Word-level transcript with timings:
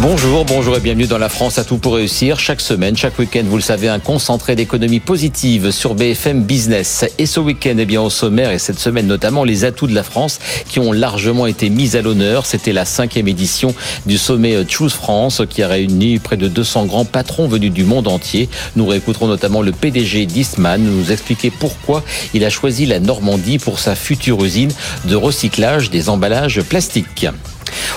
Bonjour, 0.00 0.44
bonjour 0.44 0.76
et 0.76 0.80
bienvenue 0.80 1.06
dans 1.06 1.18
la 1.18 1.28
France 1.28 1.56
à 1.58 1.64
tout 1.64 1.78
pour 1.78 1.94
réussir. 1.94 2.40
Chaque 2.40 2.60
semaine, 2.60 2.96
chaque 2.96 3.16
week-end, 3.16 3.44
vous 3.46 3.56
le 3.56 3.62
savez, 3.62 3.88
un 3.88 4.00
concentré 4.00 4.56
d'économie 4.56 4.98
positive 4.98 5.70
sur 5.70 5.94
BFM 5.94 6.42
Business. 6.42 7.04
Et 7.16 7.26
ce 7.26 7.38
week-end, 7.38 7.76
eh 7.78 7.84
bien, 7.84 8.02
au 8.02 8.10
sommaire, 8.10 8.50
et 8.50 8.58
cette 8.58 8.80
semaine 8.80 9.06
notamment, 9.06 9.44
les 9.44 9.64
atouts 9.64 9.86
de 9.86 9.94
la 9.94 10.02
France 10.02 10.40
qui 10.68 10.80
ont 10.80 10.90
largement 10.90 11.46
été 11.46 11.70
mis 11.70 11.96
à 11.96 12.02
l'honneur. 12.02 12.44
C'était 12.44 12.72
la 12.72 12.84
cinquième 12.84 13.28
édition 13.28 13.72
du 14.04 14.18
sommet 14.18 14.56
Choose 14.68 14.92
France 14.92 15.42
qui 15.48 15.62
a 15.62 15.68
réuni 15.68 16.18
près 16.18 16.36
de 16.36 16.48
200 16.48 16.86
grands 16.86 17.04
patrons 17.04 17.46
venus 17.46 17.72
du 17.72 17.84
monde 17.84 18.08
entier. 18.08 18.48
Nous 18.74 18.86
réécouterons 18.86 19.28
notamment 19.28 19.62
le 19.62 19.70
PDG 19.70 20.26
d'Eastman 20.26 20.82
nous 20.82 21.12
expliquer 21.12 21.50
pourquoi 21.50 22.02
il 22.34 22.44
a 22.44 22.50
choisi 22.50 22.84
la 22.84 22.98
Normandie 22.98 23.58
pour 23.58 23.78
sa 23.78 23.94
future 23.94 24.44
usine 24.44 24.72
de 25.04 25.14
recyclage 25.14 25.88
des 25.88 26.08
emballages 26.08 26.62
plastiques. 26.62 27.28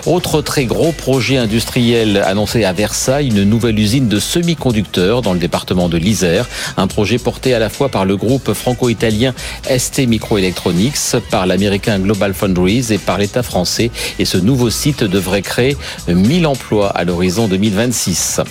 Autre 0.05 0.41
très 0.41 0.66
gros 0.66 0.91
projet 0.91 1.38
industriel 1.38 2.23
annoncé 2.26 2.64
à 2.64 2.73
Versailles, 2.73 3.28
une 3.28 3.44
nouvelle 3.44 3.78
usine 3.80 4.08
de 4.08 4.20
semi-conducteurs 4.20 5.22
dans 5.22 5.34
le 5.34 5.40
département 5.40 5.90
de 5.90 5.98
l'Isère. 5.98 6.48
Un 6.78 6.88
projet 6.88 7.18
porté 7.18 7.54
à 7.54 7.59
la 7.59 7.70
fois 7.70 7.90
par 7.90 8.05
le 8.05 8.16
groupe 8.16 8.54
franco-italien 8.54 9.34
ST 9.64 10.08
Microelectronics, 10.08 11.18
par 11.30 11.45
l'américain 11.45 12.00
Global 12.00 12.34
Foundries 12.34 12.88
et 12.92 12.98
par 12.98 13.18
l'État 13.18 13.44
français. 13.44 13.92
Et 14.20 14.26
ce 14.26 14.38
nouveau 14.38 14.70
site 14.70 15.04
devrait 15.04 15.42
créer 15.42 15.78
1000 16.08 16.48
emplois 16.48 16.90
à 16.90 17.04
l'horizon 17.04 17.48
2026. 17.48 18.42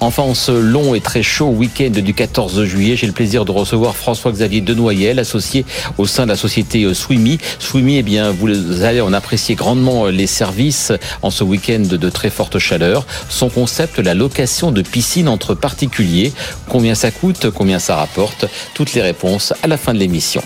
Enfin, 0.00 0.22
en 0.22 0.34
ce 0.34 0.52
long 0.52 0.94
et 0.94 1.00
très 1.00 1.22
chaud 1.22 1.48
week-end 1.48 1.90
du 1.90 2.14
14 2.14 2.64
juillet, 2.64 2.96
j'ai 2.96 3.06
le 3.06 3.12
plaisir 3.12 3.44
de 3.44 3.52
recevoir 3.52 3.96
François-Xavier 3.96 4.60
Denoyel, 4.60 5.18
associé 5.18 5.64
au 5.98 6.06
sein 6.06 6.24
de 6.24 6.30
la 6.30 6.36
société 6.36 6.92
Swimi. 6.94 7.38
Swimi, 7.58 7.96
eh 7.96 8.02
bien, 8.02 8.30
vous 8.30 8.82
allez 8.82 9.00
en 9.00 9.12
apprécier 9.12 9.54
grandement 9.54 10.06
les 10.06 10.26
services 10.26 10.75
en 11.22 11.30
ce 11.30 11.44
week-end 11.44 11.82
de 11.82 12.10
très 12.10 12.30
forte 12.30 12.58
chaleur. 12.58 13.06
Son 13.28 13.48
concept, 13.48 13.98
la 13.98 14.14
location 14.14 14.72
de 14.72 14.82
piscine 14.82 15.28
entre 15.28 15.54
particuliers. 15.54 16.32
Combien 16.68 16.94
ça 16.94 17.10
coûte 17.10 17.50
Combien 17.50 17.78
ça 17.78 17.96
rapporte? 17.96 18.46
Toutes 18.74 18.94
les 18.94 19.02
réponses 19.02 19.52
à 19.62 19.66
la 19.66 19.76
fin 19.76 19.94
de 19.94 19.98
l'émission. 19.98 20.42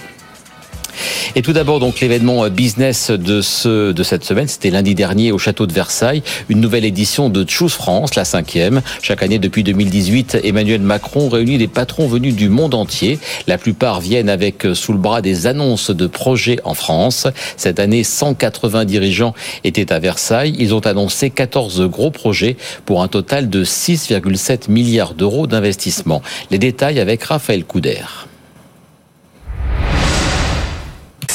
Et 1.37 1.43
tout 1.43 1.53
d'abord, 1.53 1.81
donc, 1.81 2.01
l'événement 2.01 2.49
business 2.49 3.11
de 3.11 3.41
ce, 3.41 3.93
de 3.93 4.03
cette 4.03 4.25
semaine, 4.25 4.49
c'était 4.49 4.71
lundi 4.71 4.95
dernier 4.95 5.33
au 5.33 5.39
château 5.39 5.67
de 5.67 5.73
Versailles, 5.73 6.23
une 6.49 6.61
nouvelle 6.61 6.85
édition 6.85 7.29
de 7.29 7.49
Choose 7.49 7.73
France, 7.73 8.15
la 8.15 8.25
cinquième. 8.25 8.83
Chaque 9.03 9.23
année 9.23 9.39
depuis 9.39 9.63
2018, 9.63 10.39
Emmanuel 10.45 10.81
Macron 10.81 11.29
réunit 11.29 11.59
des 11.59 11.69
patrons 11.69 12.07
venus 12.07 12.35
du 12.35 12.49
monde 12.49 12.75
entier. 12.75 13.19
La 13.47 13.59
plupart 13.59 14.01
viennent 14.01 14.29
avec 14.29 14.67
sous 14.75 14.93
le 14.93 14.99
bras 14.99 15.23
des 15.23 15.47
annonces 15.47 15.91
de 15.91 16.07
projets 16.07 16.59
en 16.65 16.75
France. 16.75 17.27
Cette 17.57 17.81
année, 17.81 18.05
180 18.05 18.85
dirigeants 18.85 19.35
étaient 19.65 19.93
à 19.93 19.99
Versailles. 19.99 20.55
Ils 20.59 20.75
ont 20.75 20.87
annoncé 20.87 21.31
14 21.31 21.83
gros 21.89 22.11
projets 22.11 22.57
pour 22.85 23.03
un 23.03 23.09
total 23.09 23.49
de 23.49 23.65
6,7 23.65 24.71
milliards 24.71 25.15
d'euros 25.15 25.47
d'investissement. 25.47 26.23
Les 26.51 26.59
détails 26.59 27.01
avec 27.01 27.23
Raphaël 27.25 27.65
Couder. 27.65 28.30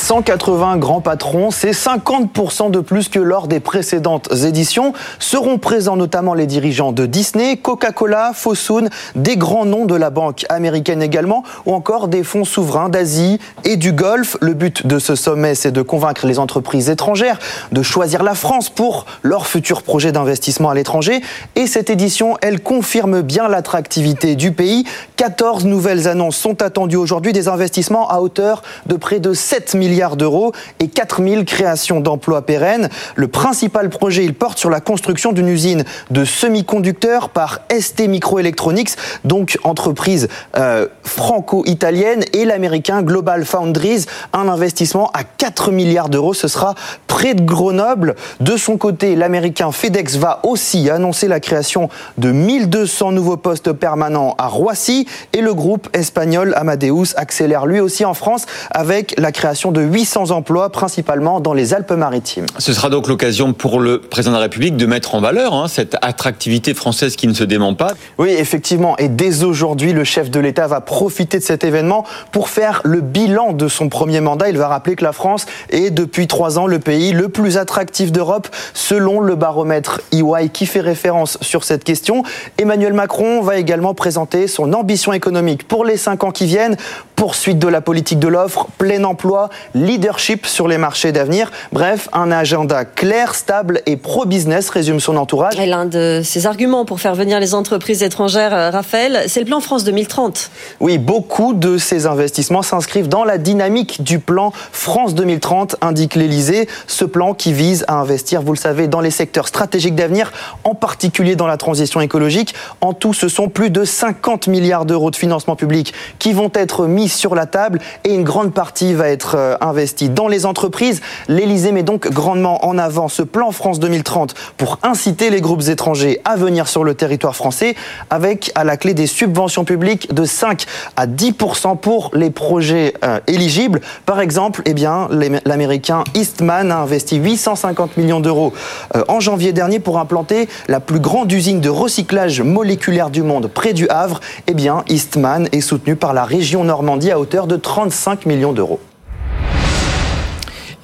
180 0.06 0.78
grands 0.78 1.02
patrons, 1.02 1.50
c'est 1.50 1.72
50% 1.72 2.70
de 2.70 2.80
plus 2.80 3.10
que 3.10 3.18
lors 3.18 3.48
des 3.48 3.60
précédentes 3.60 4.30
éditions. 4.46 4.94
Seront 5.18 5.58
présents 5.58 5.98
notamment 5.98 6.36
les 6.36 6.46
dirigeants 6.46 6.92
de 6.92 7.08
Disney, 7.08 7.58
Coca-Cola, 7.58 8.30
Fosun, 8.36 8.90
des 9.16 9.36
grands 9.36 9.66
noms 9.66 9.86
de 9.86 9.96
la 9.96 10.12
banque 10.12 10.46
américaine 10.50 11.02
également, 11.02 11.42
ou 11.66 11.74
encore 11.74 12.08
des 12.08 12.22
fonds 12.24 12.46
souverains 12.46 12.90
d'Asie 12.90 13.40
et 13.64 13.78
du 13.78 13.94
Golfe. 13.94 14.38
Le 14.42 14.54
but 14.54 14.86
de 14.86 15.00
ce 15.00 15.16
sommet, 15.16 15.56
c'est 15.56 15.72
de 15.72 15.82
convaincre 15.82 16.28
les 16.28 16.38
entreprises 16.38 16.92
étrangères 16.92 17.40
de 17.72 17.82
choisir 17.82 18.22
la 18.22 18.36
France 18.36 18.70
pour 18.70 19.08
leurs 19.24 19.48
futurs 19.48 19.82
projets 19.82 20.12
d'investissement 20.12 20.70
à 20.70 20.76
l'étranger. 20.76 21.24
Et 21.56 21.66
cette 21.66 21.90
édition, 21.90 22.38
elle 22.44 22.62
confirme 22.62 23.24
bien 23.24 23.48
l'attractivité 23.48 24.36
du 24.36 24.52
pays. 24.52 24.86
14 25.16 25.66
nouvelles 25.66 26.08
annonces 26.08 26.38
sont 26.38 26.62
attendues 26.62 26.96
aujourd'hui, 26.96 27.34
des 27.34 27.48
investissements 27.48 28.08
à 28.08 28.20
hauteur 28.20 28.62
de 28.86 28.98
près 28.98 29.20
de 29.20 29.34
7 29.34 29.74
milliards 29.74 29.95
d'euros 30.16 30.52
et 30.80 30.88
4000 30.88 31.46
créations 31.46 32.00
d'emplois 32.00 32.46
pérennes. 32.46 32.90
Le 33.16 33.28
principal 33.28 33.90
projet, 33.90 34.26
il 34.26 34.34
porte 34.34 34.60
sur 34.60 34.70
la 34.70 34.82
construction 34.82 35.32
d'une 35.32 35.48
usine 35.48 35.84
de 36.12 36.26
semi-conducteurs 36.26 37.30
par 37.30 37.62
ST 37.72 38.08
Microelectronics, 38.08 38.92
donc 39.24 39.58
entreprise 39.64 40.28
euh, 40.58 40.88
franco-italienne, 41.04 42.24
et 42.34 42.46
l'américain 42.46 43.02
Global 43.02 43.46
Foundries, 43.46 44.06
un 44.34 44.48
investissement 44.50 45.10
à 45.14 45.24
4 45.24 45.72
milliards 45.72 46.10
d'euros. 46.10 46.34
Ce 46.34 46.48
sera 46.48 46.76
près 47.08 47.34
de 47.34 47.42
Grenoble. 47.42 48.16
De 48.42 48.58
son 48.58 48.78
côté, 48.78 49.16
l'américain 49.16 49.72
FedEx 49.72 50.18
va 50.18 50.42
aussi 50.44 50.90
annoncer 50.90 51.28
la 51.28 51.40
création 51.40 51.90
de 52.18 52.32
1200 52.32 53.14
nouveaux 53.14 53.38
postes 53.38 53.72
permanents 53.72 54.36
à 54.38 54.48
Roissy 54.48 55.08
et 55.34 55.42
le 55.42 55.54
groupe 55.54 55.90
espagnol 55.94 56.54
Amadeus 56.56 57.16
accélère 57.16 57.66
lui 57.66 57.80
aussi 57.80 58.06
en 58.06 58.14
France 58.14 58.46
avec 58.72 59.16
la 59.18 59.32
création 59.32 59.72
de 59.72 59.82
800 59.86 60.32
emplois, 60.32 60.70
principalement 60.70 61.40
dans 61.40 61.54
les 61.54 61.74
Alpes-Maritimes. 61.74 62.46
Ce 62.58 62.74
sera 62.74 62.90
donc 62.90 63.08
l'occasion 63.08 63.54
pour 63.54 63.80
le 63.80 64.00
président 64.02 64.32
de 64.32 64.38
la 64.38 64.44
République 64.44 64.78
de 64.78 64.86
mettre 64.86 65.16
en 65.16 65.22
valeur 65.22 65.54
hein, 65.54 65.68
cette 65.68 65.96
attractivité 66.02 66.74
française 66.74 67.16
qui 67.16 67.28
ne 67.28 67.34
se 67.34 67.44
dément 67.44 67.74
pas. 67.74 67.94
Oui, 68.18 68.30
effectivement. 68.30 68.98
Et 68.98 69.08
dès 69.08 69.44
aujourd'hui, 69.44 69.94
le 69.94 70.04
chef 70.04 70.30
de 70.30 70.40
l'État 70.40 70.68
va 70.68 70.82
profiter 70.82 71.40
de 71.40 71.44
cet 71.44 71.64
événement 71.64 72.06
pour 72.32 72.50
faire 72.50 72.82
le 72.84 73.02
bilan 73.02 73.54
de 73.54 73.68
son 73.68 73.90
premier 73.90 74.22
mandat. 74.22 74.50
Il 74.50 74.58
va 74.58 74.68
rappeler 74.68 74.96
que 74.96 75.04
la 75.04 75.14
France 75.14 75.46
est 75.70 75.92
depuis 75.92 76.28
trois 76.28 76.60
ans 76.60 76.68
le 76.68 76.80
pays 76.80 77.12
le 77.12 77.30
plus 77.30 77.58
attractif 77.58 78.12
d'Europe, 78.12 78.48
selon 78.74 79.20
le 79.20 79.36
baromètre 79.36 80.02
EY 80.12 80.50
qui 80.50 80.66
fait 80.66 80.82
référence 80.82 81.38
sur 81.42 81.64
cette 81.64 81.84
question. 81.84 82.24
Emmanuel 82.58 82.94
Macron 82.94 83.42
va 83.42 83.58
également 83.58 83.94
présenter 83.94 84.48
son 84.48 84.74
ambition 84.74 85.14
économique 85.14 85.68
pour 85.68 85.86
les 85.86 85.98
cinq 85.98 86.24
ans 86.24 86.32
qui 86.32 86.46
viennent. 86.46 86.78
Poursuite 87.16 87.60
de 87.60 87.68
la 87.68 87.82
politique 87.82 88.20
de 88.20 88.28
l'offre, 88.28 88.68
plein 88.78 89.04
emploi, 89.04 89.50
leadership 89.76 90.48
sur 90.48 90.68
les 90.68 90.78
marchés 90.78 91.12
d'avenir. 91.12 91.52
Bref, 91.72 92.10
un 92.14 92.32
agenda 92.32 92.86
clair, 92.86 93.36
stable 93.36 93.82
et 93.86 93.98
pro-business, 93.98 94.70
résume 94.70 95.00
son 95.00 95.18
entourage. 95.18 95.60
Et 95.60 95.66
l'un 95.66 95.86
de 95.86 96.22
ses 96.24 96.48
arguments 96.48 96.86
pour 96.86 97.02
faire 97.02 97.14
venir 97.14 97.40
les 97.40 97.54
entreprises 97.54 98.02
étrangères, 98.02 98.56
euh, 98.56 98.70
Raphaël, 98.72 99.26
c'est 99.28 99.42
le 99.42 99.46
plan 99.46 99.60
France 99.60 99.84
2030. 99.84 100.50
Oui, 100.80 100.98
beaucoup 100.98 101.54
de 101.54 101.78
ces 101.78 102.08
investissements 102.08 102.62
s'inscrivent 102.62 103.10
dans 103.10 103.26
la 103.26 103.38
dynamique 103.38 104.02
du 104.02 104.20
plan 104.20 104.52
France 104.72 105.14
2030, 105.14 105.76
indique 105.82 106.16
l'Elysée. 106.16 106.70
Ce 106.88 107.04
plan 107.04 107.34
qui 107.34 107.52
vise 107.52 107.84
à 107.88 107.96
investir, 107.96 108.42
vous 108.42 108.54
le 108.54 108.58
savez, 108.58 108.88
dans 108.88 109.02
les 109.02 109.12
secteurs 109.12 109.48
stratégiques 109.48 109.96
d'avenir, 109.96 110.32
en 110.64 110.74
particulier 110.74 111.36
dans 111.36 111.48
la 111.48 111.58
transition 111.58 112.00
écologique. 112.00 112.56
En 112.80 112.94
tout, 112.94 113.14
ce 113.14 113.28
sont 113.28 113.50
plus 113.50 113.70
de 113.70 113.84
50 113.84 114.48
milliards 114.48 114.86
d'euros 114.86 115.12
de 115.12 115.18
financement 115.18 115.58
public 115.58 115.94
qui 116.18 116.32
vont 116.32 116.52
être 116.54 116.88
mis 116.88 117.10
sur 117.10 117.36
la 117.36 117.46
table 117.46 117.80
et 118.06 118.14
une 118.14 118.24
grande 118.24 118.54
partie 118.54 118.94
va 118.94 119.10
être 119.10 119.58
euh, 119.66 119.76
investi 119.76 120.10
dans 120.10 120.28
les 120.28 120.46
entreprises. 120.46 121.02
L'Elysée 121.28 121.72
met 121.72 121.84
donc 121.84 122.10
grandement 122.10 122.66
en 122.66 122.78
avant 122.78 123.08
ce 123.08 123.24
plan 123.24 123.52
France 123.52 123.80
2030 123.80 124.34
pour 124.58 124.80
inciter 124.84 125.30
les 125.30 125.42
groupes 125.42 125.68
étrangers 125.68 126.22
à 126.24 126.36
venir 126.36 126.68
sur 126.68 126.84
le 126.84 126.94
territoire 126.94 127.36
français 127.36 127.76
avec 128.10 128.52
à 128.56 128.64
la 128.64 128.78
clé 128.78 128.94
des 128.94 129.08
subventions 129.08 129.66
publiques 129.66 130.14
de 130.14 130.24
5 130.24 130.66
à 130.96 131.08
10 131.08 131.34
pour 131.82 132.12
les 132.14 132.30
projets 132.30 132.94
euh, 133.04 133.20
éligibles. 133.28 133.82
Par 134.06 134.22
exemple, 134.22 134.62
eh 134.66 134.74
bien, 134.74 135.10
l'américain 135.46 136.04
Eastman 136.14 136.72
a 136.72 136.78
investi 136.78 137.18
850 137.18 137.98
millions 137.98 138.20
d'euros 138.20 138.54
euh, 138.96 139.04
en 139.08 139.20
janvier 139.20 139.52
dernier 139.52 139.80
pour 139.80 140.00
implanter 140.00 140.48
la 140.68 140.80
plus 140.80 141.00
grande 141.00 141.32
usine 141.32 141.60
de 141.60 141.70
recyclage 141.70 142.42
moléculaire 142.42 143.10
du 143.10 143.24
monde 143.24 143.48
près 143.48 143.74
du 143.74 143.88
Havre. 143.90 144.20
Eh 144.48 144.54
Eastman 144.88 145.48
est 145.52 145.62
soutenu 145.62 145.96
par 145.96 146.14
la 146.14 146.24
région 146.24 146.64
Normandie 146.64 147.12
à 147.12 147.20
hauteur 147.20 147.48
de 147.48 147.56
35 147.56 148.26
millions 148.26 148.54
d'euros. 148.54 148.80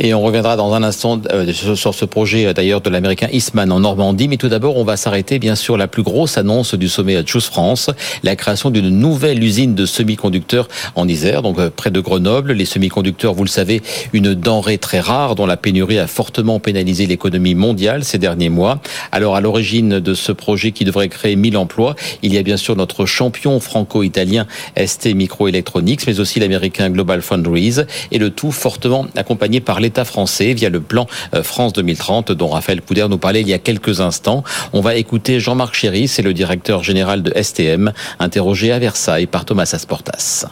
Et 0.04 0.16
on 0.16 0.22
reviendra 0.22 0.56
dans 0.56 0.74
un 0.74 0.82
instant 0.82 1.22
euh, 1.32 1.54
sur 1.54 1.94
ce 1.94 2.06
projet 2.06 2.48
euh, 2.48 2.54
d'ailleurs 2.54 2.82
de 2.82 2.90
l'américain 2.90 3.28
Eastman 3.32 3.72
en 3.72 3.82
Normandie. 3.82 4.28
Mais 4.28 4.38
tout 4.38 4.50
d'abord, 4.50 4.78
on 4.78 4.84
va 4.84 4.98
s'arrêter 4.98 5.38
bien 5.38 5.54
sûr 5.54 5.78
la 5.78 5.88
plus 5.88 6.02
grosse 6.02 6.40
annonce 6.40 6.74
du 6.74 6.90
sommet 6.90 7.24
Choose 7.24 7.46
France, 7.46 7.92
la 8.24 8.36
création 8.36 8.72
d'une 8.72 8.90
nouvelle 8.90 9.44
usine 9.44 9.76
de 9.76 9.86
semi-conducteurs 9.86 10.68
en 10.96 11.08
Isère, 11.08 11.44
donc 11.44 11.60
euh, 11.60 11.70
près 11.70 11.92
de 11.92 12.00
Grenoble. 12.00 12.54
Les 12.54 12.66
semi-conducteurs, 12.66 13.36
vous 13.36 13.44
le 13.44 13.50
savez, 13.50 13.84
une 14.12 14.34
denrée 14.34 14.80
très 14.80 15.00
rare 15.00 15.36
dont 15.36 15.46
la 15.46 15.56
pénurie 15.56 16.00
a 16.00 16.08
fortement 16.08 16.60
pénalisé 16.60 17.06
l'économie 17.06 17.54
mondiale 17.54 18.04
ces 18.04 18.18
derniers 18.18 18.50
mois. 18.50 18.82
Alors 19.12 19.36
à 19.36 19.42
l'origine 19.42 20.00
de 20.00 20.14
ce 20.16 20.32
projet 20.32 20.72
qui 20.72 20.84
devrait 20.84 21.10
créer 21.10 21.36
1000 21.36 21.58
emplois, 21.58 21.96
il 22.24 22.34
y 22.34 22.40
a 22.40 22.42
bien 22.42 22.58
sûr 22.58 22.76
notre 22.76 23.06
champion 23.06 23.60
franco-italien 23.60 24.48
ST 24.84 25.14
Microelectronics, 25.14 26.08
mais 26.08 26.20
aussi 26.20 26.40
l'américain 26.40 26.90
Global 26.90 27.22
Foundries, 27.22 27.82
et 28.12 28.18
le 28.18 28.32
tout 28.32 28.52
fortement 28.52 29.06
accompagné 29.16 29.60
par 29.60 29.80
les 29.80 29.91
l'État 29.92 30.06
français 30.06 30.54
via 30.54 30.70
le 30.70 30.80
plan 30.80 31.06
euh, 31.36 31.44
France 31.44 31.74
2030 31.74 32.32
dont 32.32 32.48
Raphaël 32.48 32.82
Couder 32.82 33.08
nous 33.10 33.18
parlait 33.18 33.42
il 33.42 33.50
y 33.50 33.54
a 33.54 33.60
quelques 33.60 34.00
instants. 34.00 34.42
On 34.72 34.80
va 34.80 34.96
écouter 34.96 35.42
Jean-Marc 35.42 35.76
Chéry, 35.76 36.08
c'est 36.08 36.22
le 36.22 36.34
directeur 36.34 36.82
général 36.82 37.24
de 37.24 37.34
STM, 37.36 37.92
interrogé 38.20 38.72
à 38.72 38.80
Versailles 38.80 39.28
par 39.28 39.44
Thomas 39.44 39.70
Asportas. 39.74 40.46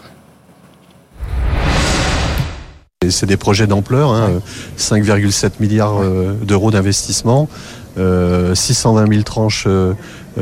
C'est 3.07 3.25
des 3.25 3.37
projets 3.37 3.65
d'ampleur, 3.65 4.11
hein, 4.11 4.41
5,7 4.77 5.51
milliards 5.61 6.01
d'euros 6.43 6.69
d'investissement, 6.69 7.47
620 7.95 9.07
000 9.09 9.23
tranches 9.23 9.67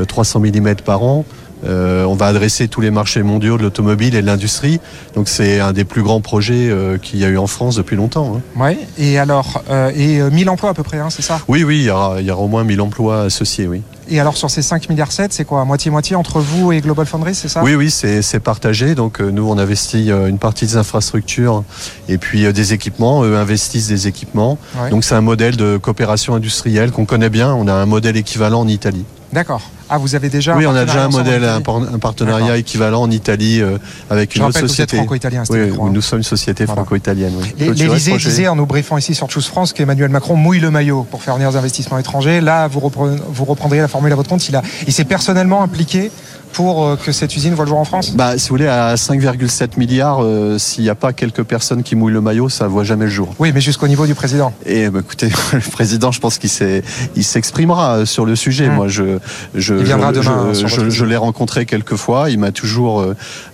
300 0.08 0.40
mm 0.40 0.74
par 0.84 1.04
an. 1.04 1.24
Euh, 1.64 2.04
on 2.04 2.14
va 2.14 2.26
adresser 2.26 2.68
tous 2.68 2.80
les 2.80 2.90
marchés 2.90 3.22
mondiaux 3.22 3.58
de 3.58 3.62
l'automobile 3.62 4.14
et 4.14 4.22
de 4.22 4.26
l'industrie. 4.26 4.80
Donc 5.14 5.28
c'est 5.28 5.60
un 5.60 5.72
des 5.72 5.84
plus 5.84 6.02
grands 6.02 6.20
projets 6.20 6.68
euh, 6.70 6.98
qu'il 6.98 7.18
y 7.18 7.24
a 7.24 7.28
eu 7.28 7.38
en 7.38 7.46
France 7.46 7.76
depuis 7.76 7.96
longtemps. 7.96 8.36
Hein. 8.36 8.40
Oui, 8.56 8.78
et 8.98 9.18
alors, 9.18 9.62
euh, 9.70 9.90
et 9.94 10.20
1000 10.30 10.50
emplois 10.50 10.70
à 10.70 10.74
peu 10.74 10.82
près, 10.82 10.98
hein, 10.98 11.10
c'est 11.10 11.22
ça? 11.22 11.40
Oui, 11.48 11.64
oui, 11.64 11.78
il 11.78 11.84
y, 11.84 11.90
aura, 11.90 12.20
au 12.36 12.48
moins 12.48 12.64
1000 12.64 12.80
emplois 12.80 13.22
associés, 13.22 13.66
oui. 13.66 13.82
Et 14.10 14.20
alors 14.20 14.38
sur 14.38 14.48
ces 14.48 14.62
5 14.62 14.88
milliards 14.88 15.12
7, 15.12 15.34
c'est 15.34 15.44
quoi? 15.44 15.66
Moitié-moitié 15.66 16.16
entre 16.16 16.40
vous 16.40 16.72
et 16.72 16.80
Global 16.80 17.04
Foundry, 17.04 17.34
c'est 17.34 17.48
ça? 17.48 17.62
Oui, 17.62 17.74
oui, 17.74 17.90
c'est 17.90 18.40
partagé. 18.40 18.94
Donc 18.94 19.20
nous, 19.20 19.46
on 19.46 19.58
investit 19.58 20.10
une 20.10 20.38
partie 20.38 20.64
des 20.64 20.76
infrastructures 20.76 21.62
et 22.08 22.16
puis 22.16 22.50
des 22.50 22.72
équipements. 22.72 23.22
Eux 23.24 23.36
investissent 23.36 23.88
des 23.88 24.06
équipements. 24.06 24.56
Donc 24.90 25.04
c'est 25.04 25.14
un 25.14 25.20
modèle 25.20 25.56
de 25.56 25.76
coopération 25.76 26.34
industrielle 26.34 26.90
qu'on 26.90 27.04
connaît 27.04 27.28
bien. 27.28 27.52
On 27.52 27.68
a 27.68 27.74
un 27.74 27.84
modèle 27.84 28.16
équivalent 28.16 28.60
en 28.60 28.68
Italie. 28.68 29.04
D'accord. 29.34 29.60
Ah, 29.90 29.98
vous 29.98 30.14
avez 30.14 30.28
déjà 30.28 30.56
Oui, 30.56 30.66
on 30.66 30.74
a 30.74 30.84
déjà 30.84 31.04
un 31.04 31.08
modèle, 31.08 31.44
un, 31.44 31.60
partenariat 31.98 32.56
équivalent 32.56 33.02
en 33.02 33.10
Italie 33.10 33.60
euh, 33.60 33.78
avec 34.10 34.36
une 34.36 34.42
autre 34.42 34.58
société. 34.58 34.96
franco-italien. 34.96 35.44
Oui, 35.50 35.70
nous 35.92 36.02
sommes 36.02 36.18
une 36.18 36.24
société 36.24 36.66
franco-italienne. 36.66 37.32
L'Élysée 37.58 38.16
disait 38.16 38.48
en 38.48 38.56
nous 38.56 38.66
briefant 38.66 38.98
ici 38.98 39.14
sur 39.14 39.30
Choose 39.30 39.46
France 39.46 39.72
qu'Emmanuel 39.72 40.10
Macron 40.10 40.36
mouille 40.36 40.60
le 40.60 40.70
maillot 40.70 41.06
pour 41.10 41.22
faire 41.22 41.34
venir 41.34 41.50
des 41.50 41.56
investissements 41.56 41.98
étrangers. 41.98 42.40
Là, 42.40 42.68
vous, 42.68 42.80
vous 42.80 43.44
reprendriez 43.44 43.80
la 43.80 43.88
formule 43.88 44.12
à 44.12 44.16
votre 44.16 44.28
compte. 44.28 44.46
Il, 44.48 44.56
a, 44.56 44.62
il 44.86 44.92
s'est 44.92 45.04
personnellement 45.04 45.62
impliqué 45.62 46.10
pour 46.52 46.84
euh, 46.84 46.96
que 46.96 47.12
cette 47.12 47.34
usine 47.36 47.54
voit 47.54 47.64
le 47.64 47.68
jour 47.70 47.78
en 47.78 47.84
France? 47.84 48.14
Bah, 48.14 48.38
Si 48.38 48.48
vous 48.48 48.54
voulez, 48.54 48.66
à 48.66 48.94
5,7 48.94 49.78
milliards, 49.78 50.22
euh, 50.22 50.58
s'il 50.58 50.84
n'y 50.84 50.90
a 50.90 50.94
pas 50.94 51.12
quelques 51.12 51.42
personnes 51.42 51.82
qui 51.82 51.96
mouillent 51.96 52.12
le 52.12 52.20
maillot, 52.20 52.48
ça 52.48 52.64
ne 52.64 52.70
voit 52.70 52.84
jamais 52.84 53.04
le 53.04 53.10
jour. 53.10 53.34
Oui, 53.38 53.52
mais 53.54 53.60
jusqu'au 53.60 53.88
niveau 53.88 54.06
du 54.06 54.14
président. 54.14 54.52
Et 54.66 54.88
bah, 54.88 55.00
écoutez, 55.00 55.28
le 55.52 55.70
président, 55.70 56.12
je 56.12 56.20
pense 56.20 56.38
qu'il 56.38 56.50
s'exprimera 56.50 58.06
sur 58.06 58.24
le 58.24 58.36
sujet. 58.36 58.68
Mmh. 58.68 58.74
Moi, 58.74 58.88
je, 58.88 59.18
je, 59.54 59.74
il 59.78 59.84
viendra 59.84 60.12
demain 60.12 60.52
je, 60.52 60.90
je 60.90 61.04
l'ai 61.04 61.16
rencontré 61.16 61.66
quelques 61.66 61.96
fois. 61.96 62.30
Il 62.30 62.38
m'a 62.38 62.52
toujours 62.52 63.00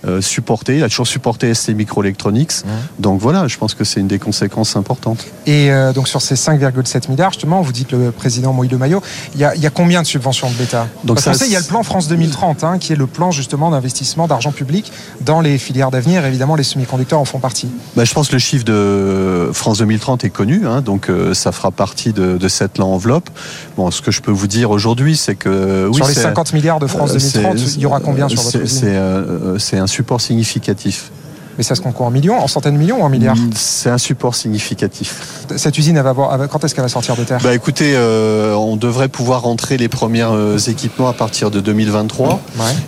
euh, 0.05 0.21
supporté. 0.21 0.77
Il 0.77 0.83
a 0.83 0.89
toujours 0.89 1.07
supporté 1.07 1.53
ST 1.53 1.69
Microelectronics. 1.69 2.65
Mmh. 2.65 2.69
Donc 2.99 3.21
voilà, 3.21 3.47
je 3.47 3.57
pense 3.57 3.73
que 3.73 3.83
c'est 3.83 3.99
une 3.99 4.07
des 4.07 4.19
conséquences 4.19 4.75
importantes. 4.75 5.25
Et 5.45 5.69
donc 5.93 6.07
sur 6.07 6.21
ces 6.21 6.35
5,7 6.35 7.09
milliards, 7.09 7.31
justement, 7.31 7.61
vous 7.61 7.71
dites 7.71 7.91
le 7.91 8.11
président 8.11 8.53
mouille 8.53 8.69
le 8.69 8.77
maillot. 8.77 9.01
Il 9.33 9.39
y 9.39 9.45
a, 9.45 9.55
il 9.55 9.61
y 9.61 9.67
a 9.67 9.69
combien 9.69 10.01
de 10.01 10.07
subventions 10.07 10.49
de 10.49 10.57
l'État? 10.57 10.87
Donc 11.03 11.19
ça, 11.19 11.33
il 11.45 11.51
y 11.51 11.55
a 11.55 11.59
le 11.59 11.65
plan 11.65 11.83
France 11.83 12.07
2030 12.07 12.63
hein, 12.63 12.77
qui 12.79 12.93
est 12.93 12.95
le 12.95 13.07
plan 13.07 13.31
justement 13.31 13.71
d'investissement 13.71 14.27
d'argent 14.27 14.51
public 14.51 14.91
dans 15.21 15.41
les 15.41 15.57
filières 15.57 15.91
d'avenir. 15.91 16.25
Évidemment, 16.25 16.55
les 16.55 16.63
semi-conducteurs 16.63 17.19
en 17.19 17.25
font 17.25 17.39
partie. 17.39 17.69
Bah, 17.95 18.05
je 18.05 18.13
pense 18.13 18.27
que 18.29 18.33
le 18.33 18.39
chiffre 18.39 18.65
de 18.65 19.49
France 19.53 19.77
2030 19.79 20.23
est 20.23 20.29
connu, 20.29 20.67
hein, 20.67 20.81
donc 20.81 21.09
euh, 21.09 21.33
ça 21.33 21.51
fera 21.51 21.71
partie 21.71 22.13
de, 22.13 22.47
cette 22.47 22.79
enveloppe. 22.79 23.29
Bon, 23.75 23.89
ce 23.89 24.01
que 24.01 24.11
je 24.11 24.21
peux 24.21 24.31
vous 24.31 24.47
dire 24.47 24.69
aujourd'hui, 24.69 25.17
c'est 25.17 25.35
que 25.35 25.89
sur 25.93 26.07
les 26.07 26.14
50 26.15 26.53
milliards 26.53 26.79
de 26.79 26.87
France 26.87 27.13
2030, 27.13 27.75
il 27.75 27.81
y 27.81 27.85
aura 27.85 27.99
combien 27.99 28.27
sur 28.27 28.41
votre 28.41 28.57
euh, 28.83 29.57
C'est 29.59 29.77
un 29.77 29.87
support 29.87 30.21
significatif. 30.21 31.11
Mais 31.57 31.63
ça 31.63 31.75
se 31.75 31.81
compte 31.81 31.99
en 31.99 32.11
millions, 32.11 32.37
en 32.37 32.47
centaines 32.47 32.73
de 32.73 32.79
millions 32.79 33.01
ou 33.01 33.03
en 33.03 33.09
milliards 33.09 33.35
mm, 33.35 33.51
C'est 33.55 33.89
un 33.89 33.97
support 33.97 34.35
significatif. 34.35 35.45
Cette 35.55 35.77
usine, 35.77 35.95
elle 35.95 36.03
va 36.03 36.13
voir, 36.13 36.37
quand 36.49 36.63
est-ce 36.63 36.75
qu'elle 36.75 36.83
va 36.83 36.89
sortir 36.89 37.15
de 37.15 37.23
terre? 37.23 37.39
Bah 37.41 37.53
écoutez, 37.53 37.93
euh, 37.95 38.53
on 38.55 38.75
devrait 38.75 39.07
pouvoir 39.07 39.43
rentrer 39.43 39.77
les 39.77 39.87
premiers 39.87 40.23
euh, 40.23 40.57
équipements 40.57 41.07
à 41.07 41.13
partir 41.13 41.51
de 41.51 41.61
2023. 41.61 42.41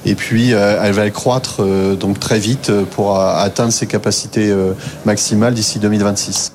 Et 0.06 0.16
puis 0.16 0.54
euh, 0.54 0.82
elle 0.84 0.94
va 0.94 1.10
croître 1.10 1.62
donc 1.98 2.20
très 2.20 2.40
vite 2.40 2.72
pour 2.92 3.20
atteindre 3.20 3.72
ses 3.72 3.88
capacités 3.88 4.54
maximales 5.06 5.54
d'ici 5.54 5.80
2026. 5.80 6.52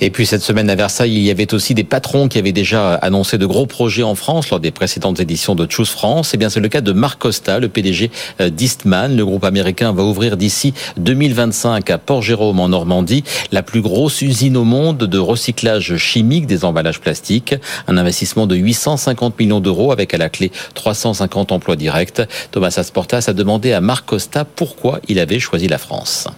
Et 0.00 0.10
puis 0.10 0.26
cette 0.26 0.42
semaine 0.42 0.70
à 0.70 0.76
Versailles, 0.76 1.16
il 1.16 1.22
y 1.22 1.30
avait 1.30 1.52
aussi 1.52 1.74
des 1.74 1.82
patrons 1.82 2.28
qui 2.28 2.38
avaient 2.38 2.52
déjà 2.52 2.94
annoncé 2.94 3.36
de 3.36 3.46
gros 3.46 3.66
projets 3.66 4.04
en 4.04 4.14
France 4.14 4.50
lors 4.50 4.60
des 4.60 4.70
précédentes 4.70 5.18
éditions 5.18 5.56
de 5.56 5.66
Choose 5.68 5.90
France. 5.90 6.28
Et 6.28 6.30
eh 6.34 6.38
bien 6.38 6.50
c'est 6.50 6.60
le 6.60 6.68
cas 6.68 6.80
de 6.80 6.92
Marc 6.92 7.18
Costa, 7.18 7.58
le 7.58 7.68
PDG 7.68 8.10
euh, 8.40 8.48
d'Eastman. 8.48 9.16
Le 9.16 9.26
groupe 9.26 9.44
américain 9.44 9.92
va 9.92 10.04
ouvrir 10.04 10.36
d'ici 10.36 10.72
2025 10.98 11.90
à 11.90 11.98
Port-Jérôme 11.98 12.60
en 12.60 12.68
Normandie 12.68 13.24
la 13.50 13.62
plus 13.62 13.80
grosse 13.80 14.22
usine 14.22 14.56
au 14.56 14.64
monde 14.64 14.98
de 14.98 15.18
recyclage 15.18 15.96
chimique 15.96 16.46
des 16.46 16.64
emballages 16.64 17.00
plastiques. 17.00 17.56
Un 17.88 17.96
investissement 17.96 18.46
de 18.46 18.54
850 18.54 19.38
millions 19.38 19.60
d'euros 19.60 19.90
avec 19.90 20.14
à 20.14 20.18
la 20.18 20.28
clé 20.28 20.52
350 20.74 21.50
emplois 21.50 21.76
directs. 21.76 22.22
Thomas 22.52 22.74
Asportas 22.76 23.24
a 23.26 23.32
demandé 23.32 23.72
à 23.72 23.80
Marc 23.80 24.06
Costa 24.06 24.44
pourquoi 24.44 25.00
il 25.08 25.18
avait 25.18 25.40
choisi 25.40 25.66
la 25.66 25.78
France. 25.78 26.28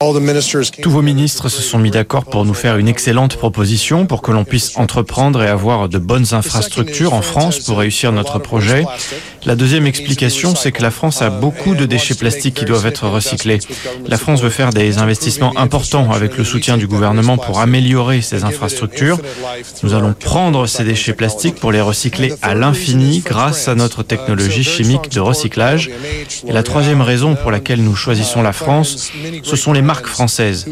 Tous 0.00 0.90
vos 0.92 1.02
ministres 1.02 1.48
se 1.48 1.60
sont 1.60 1.80
mis 1.80 1.90
d'accord 1.90 2.24
pour 2.24 2.44
nous 2.44 2.54
faire 2.54 2.76
une 2.76 2.86
excellente 2.86 3.34
proposition 3.36 4.06
pour 4.06 4.22
que 4.22 4.30
l'on 4.30 4.44
puisse 4.44 4.76
entreprendre 4.76 5.42
et 5.42 5.48
avoir 5.48 5.88
de 5.88 5.98
bonnes 5.98 6.34
infrastructures 6.34 7.14
en 7.14 7.22
France 7.22 7.58
pour 7.58 7.78
réussir 7.78 8.12
notre 8.12 8.38
projet. 8.38 8.84
La 9.44 9.56
deuxième 9.56 9.86
explication, 9.86 10.54
c'est 10.54 10.70
que 10.70 10.82
la 10.82 10.92
France 10.92 11.20
a 11.20 11.30
beaucoup 11.30 11.74
de 11.74 11.84
déchets 11.84 12.14
plastiques 12.14 12.54
qui 12.54 12.64
doivent 12.64 12.86
être 12.86 13.08
recyclés. 13.08 13.58
La 14.06 14.18
France 14.18 14.40
veut 14.40 14.50
faire 14.50 14.70
des 14.70 14.98
investissements 14.98 15.58
importants 15.58 16.12
avec 16.12 16.38
le 16.38 16.44
soutien 16.44 16.76
du 16.76 16.86
gouvernement 16.86 17.36
pour 17.36 17.58
améliorer 17.58 18.20
ces 18.20 18.44
infrastructures. 18.44 19.18
Nous 19.82 19.94
allons 19.94 20.12
prendre 20.12 20.68
ces 20.68 20.84
déchets 20.84 21.12
plastiques 21.12 21.56
pour 21.56 21.72
les 21.72 21.80
recycler 21.80 22.34
à 22.40 22.54
l'infini 22.54 23.20
grâce 23.26 23.66
à 23.66 23.74
notre 23.74 24.04
technologie 24.04 24.62
chimique 24.62 25.10
de 25.10 25.18
recyclage. 25.18 25.90
Et 26.46 26.52
la 26.52 26.62
troisième 26.62 27.00
raison 27.00 27.34
pour 27.34 27.50
laquelle 27.50 27.82
nous 27.82 27.96
choisissons 27.96 28.42
la 28.42 28.52
France, 28.52 29.10
ce 29.42 29.56
sont 29.56 29.72
les 29.72 29.87
marques 29.88 30.06
françaises. 30.06 30.66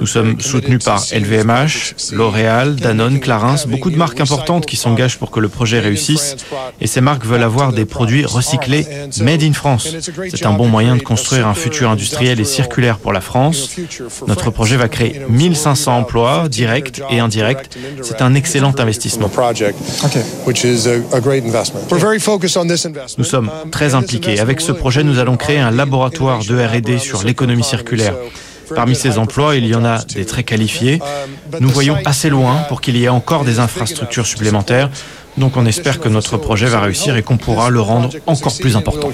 Nous 0.00 0.06
sommes 0.06 0.40
soutenus 0.40 0.82
par 0.82 1.04
LVMH, 1.12 1.74
L'Oréal, 2.12 2.76
Danone, 2.76 3.20
Clarins, 3.20 3.66
beaucoup 3.66 3.90
de 3.90 3.96
marques 3.96 4.20
importantes 4.26 4.64
qui 4.64 4.76
s'engagent 4.76 5.18
pour 5.18 5.30
que 5.30 5.40
le 5.40 5.50
projet 5.50 5.78
réussisse. 5.78 6.36
Et 6.80 6.86
ces 6.86 7.02
marques 7.02 7.26
veulent 7.26 7.42
avoir 7.42 7.74
des 7.74 7.84
produits 7.84 8.24
recyclés 8.24 8.86
made 9.20 9.42
in 9.42 9.52
France. 9.52 9.94
C'est 10.30 10.46
un 10.46 10.54
bon 10.54 10.68
moyen 10.68 10.96
de 10.96 11.02
construire 11.02 11.46
un 11.46 11.54
futur 11.54 11.90
industriel 11.90 12.40
et 12.40 12.44
circulaire 12.44 12.96
pour 12.98 13.12
la 13.12 13.20
France. 13.20 13.76
Notre 14.26 14.50
projet 14.50 14.78
va 14.78 14.88
créer 14.88 15.20
1500 15.28 15.98
emplois 15.98 16.48
directs 16.48 17.02
et 17.10 17.20
indirects. 17.20 17.68
C'est 18.00 18.22
un 18.22 18.34
excellent 18.34 18.74
investissement. 18.78 19.30
Nous 23.18 23.24
sommes 23.24 23.50
très 23.70 23.94
impliqués. 23.94 24.40
Avec 24.40 24.62
ce 24.62 24.72
projet, 24.72 25.04
nous 25.04 25.18
allons 25.18 25.36
créer 25.36 25.58
un 25.58 25.70
laboratoire 25.70 26.40
de 26.42 26.56
R&D 26.56 26.98
sur 26.98 27.22
l'économie 27.22 27.64
circulaire. 27.74 28.14
Parmi 28.74 28.94
ces 28.94 29.18
emplois, 29.18 29.56
il 29.56 29.66
y 29.66 29.74
en 29.74 29.84
a 29.84 29.98
des 30.04 30.24
très 30.24 30.44
qualifiés. 30.44 31.00
Nous 31.60 31.68
voyons 31.68 31.96
assez 32.04 32.30
loin 32.30 32.56
pour 32.68 32.80
qu'il 32.80 32.96
y 32.96 33.04
ait 33.04 33.08
encore 33.08 33.44
des 33.44 33.58
infrastructures 33.58 34.26
supplémentaires. 34.26 34.90
Donc 35.38 35.56
on 35.56 35.66
espère 35.66 36.00
que 36.00 36.08
notre 36.08 36.36
projet 36.36 36.66
va 36.66 36.80
réussir 36.80 37.16
et 37.16 37.22
qu'on 37.22 37.38
pourra 37.38 37.70
le 37.70 37.80
rendre 37.80 38.10
encore 38.26 38.56
plus 38.58 38.76
important. 38.76 39.10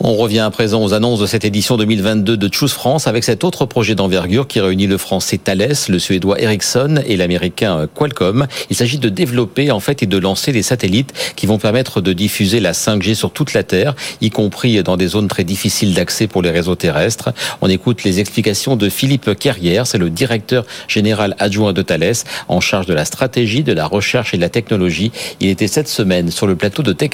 On 0.00 0.14
revient 0.14 0.38
à 0.38 0.50
présent 0.50 0.84
aux 0.84 0.94
annonces 0.94 1.18
de 1.18 1.26
cette 1.26 1.44
édition 1.44 1.76
2022 1.76 2.36
de 2.36 2.54
Choose 2.54 2.72
France 2.72 3.08
avec 3.08 3.24
cet 3.24 3.42
autre 3.42 3.66
projet 3.66 3.96
d'envergure 3.96 4.46
qui 4.46 4.60
réunit 4.60 4.86
le 4.86 4.96
français 4.96 5.38
Thales, 5.38 5.74
le 5.88 5.98
suédois 5.98 6.40
Ericsson 6.40 7.02
et 7.04 7.16
l'américain 7.16 7.88
Qualcomm. 7.92 8.46
Il 8.70 8.76
s'agit 8.76 8.98
de 8.98 9.08
développer 9.08 9.72
en 9.72 9.80
fait 9.80 10.04
et 10.04 10.06
de 10.06 10.16
lancer 10.16 10.52
des 10.52 10.62
satellites 10.62 11.12
qui 11.34 11.46
vont 11.46 11.58
permettre 11.58 12.00
de 12.00 12.12
diffuser 12.12 12.60
la 12.60 12.74
5G 12.74 13.16
sur 13.16 13.32
toute 13.32 13.54
la 13.54 13.64
Terre, 13.64 13.96
y 14.20 14.30
compris 14.30 14.80
dans 14.84 14.96
des 14.96 15.08
zones 15.08 15.26
très 15.26 15.42
difficiles 15.42 15.94
d'accès 15.94 16.28
pour 16.28 16.42
les 16.42 16.50
réseaux 16.50 16.76
terrestres. 16.76 17.30
On 17.60 17.68
écoute 17.68 18.04
les 18.04 18.20
explications 18.20 18.76
de 18.76 18.88
Philippe 18.88 19.36
Carrière, 19.36 19.84
c'est 19.88 19.98
le 19.98 20.10
directeur 20.10 20.64
général 20.86 21.34
adjoint 21.40 21.72
de 21.72 21.82
Thales 21.82 22.22
en 22.46 22.60
charge 22.60 22.86
de 22.86 22.94
la 22.94 23.04
stratégie, 23.04 23.64
de 23.64 23.72
la 23.72 23.86
recherche 23.86 24.32
et 24.32 24.36
de 24.36 24.42
la 24.42 24.48
technologie. 24.48 25.10
Il 25.40 25.48
était 25.48 25.66
cette 25.66 25.88
semaine 25.88 26.30
sur 26.30 26.46
le 26.46 26.54
plateau 26.54 26.84
de 26.84 26.92
Tech. 26.92 27.10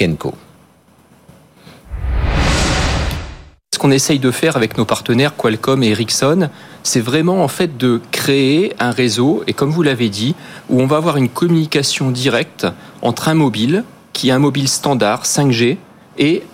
Qu'on 3.84 3.90
essaye 3.90 4.18
de 4.18 4.30
faire 4.30 4.56
avec 4.56 4.78
nos 4.78 4.86
partenaires 4.86 5.36
Qualcomm 5.36 5.82
et 5.82 5.88
Ericsson, 5.88 6.48
c'est 6.82 7.02
vraiment 7.02 7.44
en 7.44 7.48
fait 7.48 7.76
de 7.76 8.00
créer 8.12 8.72
un 8.80 8.90
réseau, 8.90 9.44
et 9.46 9.52
comme 9.52 9.68
vous 9.68 9.82
l'avez 9.82 10.08
dit, 10.08 10.34
où 10.70 10.80
on 10.80 10.86
va 10.86 10.96
avoir 10.96 11.18
une 11.18 11.28
communication 11.28 12.10
directe 12.10 12.66
entre 13.02 13.28
un 13.28 13.34
mobile, 13.34 13.84
qui 14.14 14.30
est 14.30 14.32
un 14.32 14.38
mobile 14.38 14.68
standard 14.68 15.24
5G, 15.24 15.76
et 16.16 16.44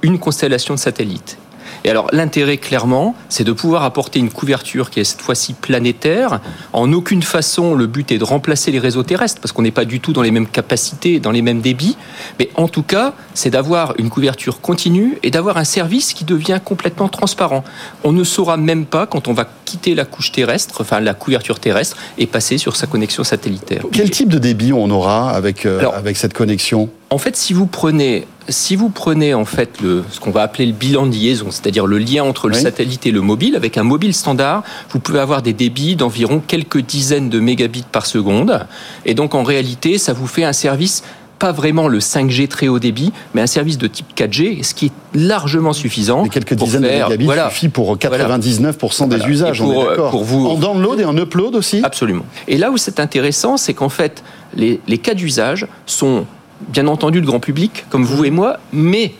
une 0.00 0.18
constellation 0.18 0.72
de 0.72 0.78
satellites. 0.78 1.36
Et 1.84 1.90
alors 1.90 2.08
l'intérêt 2.12 2.58
clairement, 2.58 3.14
c'est 3.28 3.44
de 3.44 3.52
pouvoir 3.52 3.82
apporter 3.84 4.18
une 4.18 4.30
couverture 4.30 4.90
qui 4.90 5.00
est 5.00 5.04
cette 5.04 5.20
fois-ci 5.20 5.54
planétaire. 5.54 6.40
En 6.72 6.92
aucune 6.92 7.22
façon, 7.22 7.74
le 7.74 7.86
but 7.86 8.12
est 8.12 8.18
de 8.18 8.24
remplacer 8.24 8.70
les 8.70 8.78
réseaux 8.78 9.02
terrestres 9.02 9.40
parce 9.40 9.52
qu'on 9.52 9.62
n'est 9.62 9.70
pas 9.70 9.84
du 9.84 10.00
tout 10.00 10.12
dans 10.12 10.22
les 10.22 10.30
mêmes 10.30 10.48
capacités, 10.48 11.20
dans 11.20 11.30
les 11.30 11.42
mêmes 11.42 11.60
débits. 11.60 11.96
Mais 12.38 12.50
en 12.54 12.68
tout 12.68 12.82
cas, 12.82 13.14
c'est 13.34 13.50
d'avoir 13.50 13.94
une 13.98 14.10
couverture 14.10 14.60
continue 14.60 15.18
et 15.22 15.30
d'avoir 15.30 15.56
un 15.56 15.64
service 15.64 16.12
qui 16.12 16.24
devient 16.24 16.60
complètement 16.64 17.08
transparent. 17.08 17.64
On 18.04 18.12
ne 18.12 18.24
saura 18.24 18.56
même 18.56 18.86
pas 18.86 19.06
quand 19.06 19.28
on 19.28 19.32
va 19.32 19.48
quitter 19.68 19.94
la 19.94 20.06
couche 20.06 20.32
terrestre, 20.32 20.80
enfin 20.80 21.00
la 21.00 21.12
couverture 21.12 21.60
terrestre, 21.60 21.96
et 22.16 22.26
passer 22.26 22.56
sur 22.56 22.74
sa 22.74 22.86
connexion 22.86 23.22
satellitaire. 23.22 23.82
Quel 23.92 24.10
type 24.10 24.30
de 24.30 24.38
débit 24.38 24.72
on 24.72 24.90
aura 24.90 25.30
avec, 25.30 25.66
euh, 25.66 25.90
avec 25.90 26.16
cette 26.16 26.32
connexion? 26.32 26.88
En 27.10 27.18
fait, 27.18 27.36
si 27.36 27.52
vous 27.52 27.66
prenez, 27.66 28.26
si 28.48 28.76
vous 28.76 28.88
prenez 28.88 29.34
en 29.34 29.44
fait 29.44 29.80
le, 29.82 30.04
ce 30.10 30.20
qu'on 30.20 30.30
va 30.30 30.42
appeler 30.42 30.64
le 30.66 30.72
bilan 30.72 31.06
de 31.06 31.12
liaison, 31.12 31.50
c'est-à-dire 31.50 31.86
le 31.86 31.98
lien 31.98 32.24
entre 32.24 32.48
le 32.48 32.54
satellite 32.54 33.06
et 33.06 33.10
le 33.10 33.20
mobile, 33.20 33.56
avec 33.56 33.76
un 33.76 33.82
mobile 33.82 34.14
standard, 34.14 34.62
vous 34.90 35.00
pouvez 35.00 35.20
avoir 35.20 35.42
des 35.42 35.52
débits 35.52 35.96
d'environ 35.96 36.42
quelques 36.46 36.80
dizaines 36.80 37.28
de 37.28 37.40
mégabits 37.40 37.84
par 37.90 38.06
seconde. 38.06 38.66
Et 39.04 39.14
donc 39.14 39.34
en 39.34 39.42
réalité, 39.42 39.98
ça 39.98 40.12
vous 40.14 40.26
fait 40.26 40.44
un 40.44 40.54
service 40.54 41.02
pas 41.38 41.52
vraiment 41.52 41.88
le 41.88 41.98
5G 41.98 42.48
très 42.48 42.68
haut 42.68 42.78
débit, 42.78 43.12
mais 43.34 43.40
un 43.40 43.46
service 43.46 43.78
de 43.78 43.86
type 43.86 44.06
4G, 44.16 44.62
ce 44.62 44.74
qui 44.74 44.86
est 44.86 44.92
largement 45.14 45.72
suffisant. 45.72 46.24
Et 46.24 46.28
quelques 46.28 46.54
dizaines 46.54 46.82
de 46.82 46.88
mégabits 46.88 47.24
voilà, 47.24 47.50
suffit 47.50 47.68
pour 47.68 47.96
99% 47.96 49.08
des 49.08 49.24
usages. 49.26 49.60
Pour, 49.60 49.76
on 49.76 50.10
pour 50.10 50.24
vous, 50.24 50.46
en 50.46 50.56
download 50.56 51.00
et 51.00 51.04
en 51.04 51.16
upload 51.16 51.54
aussi. 51.54 51.80
Absolument. 51.82 52.24
Et 52.46 52.58
là 52.58 52.70
où 52.70 52.76
c'est 52.76 53.00
intéressant, 53.00 53.56
c'est 53.56 53.74
qu'en 53.74 53.88
fait, 53.88 54.22
les, 54.54 54.80
les 54.86 54.98
cas 54.98 55.14
d'usage 55.14 55.66
sont 55.86 56.26
bien 56.68 56.86
entendu 56.86 57.20
le 57.20 57.26
grand 57.26 57.40
public, 57.40 57.84
comme 57.90 58.04
vous 58.04 58.24
et 58.24 58.30
moi, 58.30 58.58
mais 58.72 59.14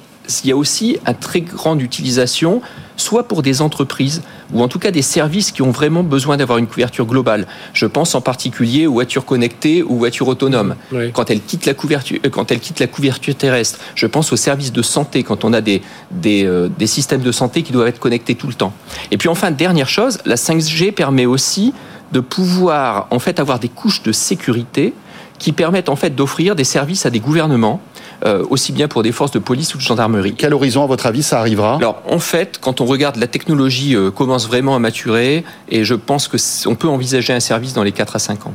il 0.44 0.50
y 0.50 0.52
a 0.52 0.56
aussi 0.56 0.98
une 1.06 1.14
très 1.14 1.40
grande 1.40 1.80
utilisation, 1.80 2.60
soit 2.98 3.26
pour 3.26 3.42
des 3.42 3.62
entreprises, 3.62 4.22
ou 4.52 4.62
en 4.62 4.68
tout 4.68 4.78
cas 4.78 4.90
des 4.90 5.02
services 5.02 5.52
qui 5.52 5.62
ont 5.62 5.70
vraiment 5.70 6.02
besoin 6.02 6.36
d'avoir 6.36 6.58
une 6.58 6.66
couverture 6.66 7.06
globale. 7.06 7.46
Je 7.72 7.86
pense 7.86 8.14
en 8.14 8.20
particulier 8.20 8.86
aux 8.86 8.92
voitures 8.92 9.24
connectées 9.24 9.82
ou 9.82 9.96
voitures 9.96 10.28
autonomes. 10.28 10.74
Quand 11.14 11.30
elles 11.30 11.40
quittent 11.40 11.66
la 11.66 11.74
couverture, 11.74 12.18
euh, 12.26 12.28
quand 12.28 12.50
elles 12.50 12.60
quittent 12.60 12.80
la 12.80 12.86
couverture 12.86 13.34
terrestre, 13.34 13.78
je 13.94 14.06
pense 14.06 14.32
aux 14.32 14.36
services 14.36 14.72
de 14.72 14.82
santé 14.82 15.22
quand 15.22 15.44
on 15.44 15.52
a 15.52 15.60
des 15.60 15.82
des, 16.10 16.44
euh, 16.44 16.68
des 16.68 16.86
systèmes 16.86 17.22
de 17.22 17.32
santé 17.32 17.62
qui 17.62 17.72
doivent 17.72 17.88
être 17.88 18.00
connectés 18.00 18.34
tout 18.34 18.48
le 18.48 18.54
temps. 18.54 18.72
Et 19.10 19.16
puis 19.16 19.28
enfin 19.28 19.50
dernière 19.50 19.88
chose, 19.88 20.18
la 20.24 20.36
5G 20.36 20.92
permet 20.92 21.26
aussi 21.26 21.72
de 22.12 22.20
pouvoir 22.20 23.06
en 23.10 23.18
fait 23.18 23.40
avoir 23.40 23.58
des 23.58 23.68
couches 23.68 24.02
de 24.02 24.12
sécurité 24.12 24.94
qui 25.38 25.52
permettent 25.52 25.88
en 25.88 25.96
fait 25.96 26.10
d'offrir 26.10 26.56
des 26.56 26.64
services 26.64 27.06
à 27.06 27.10
des 27.10 27.20
gouvernements, 27.20 27.80
euh, 28.24 28.44
aussi 28.50 28.72
bien 28.72 28.88
pour 28.88 29.02
des 29.02 29.12
forces 29.12 29.30
de 29.30 29.38
police 29.38 29.74
ou 29.74 29.78
de 29.78 29.82
gendarmerie. 29.82 30.34
Quel 30.36 30.54
horizon, 30.54 30.82
à 30.82 30.86
votre 30.86 31.06
avis, 31.06 31.22
ça 31.22 31.38
arrivera? 31.38 31.76
Alors, 31.76 32.02
en 32.08 32.18
fait, 32.18 32.58
quand 32.60 32.80
on 32.80 32.84
regarde, 32.84 33.16
la 33.16 33.26
technologie 33.26 33.94
euh, 33.94 34.10
commence 34.10 34.46
vraiment 34.46 34.74
à 34.74 34.78
maturer, 34.78 35.44
et 35.68 35.84
je 35.84 35.94
pense 35.94 36.28
que 36.28 36.36
on 36.66 36.74
peut 36.74 36.88
envisager 36.88 37.32
un 37.32 37.40
service 37.40 37.74
dans 37.74 37.82
les 37.82 37.92
4 37.92 38.16
à 38.16 38.18
5 38.18 38.46
ans. 38.46 38.54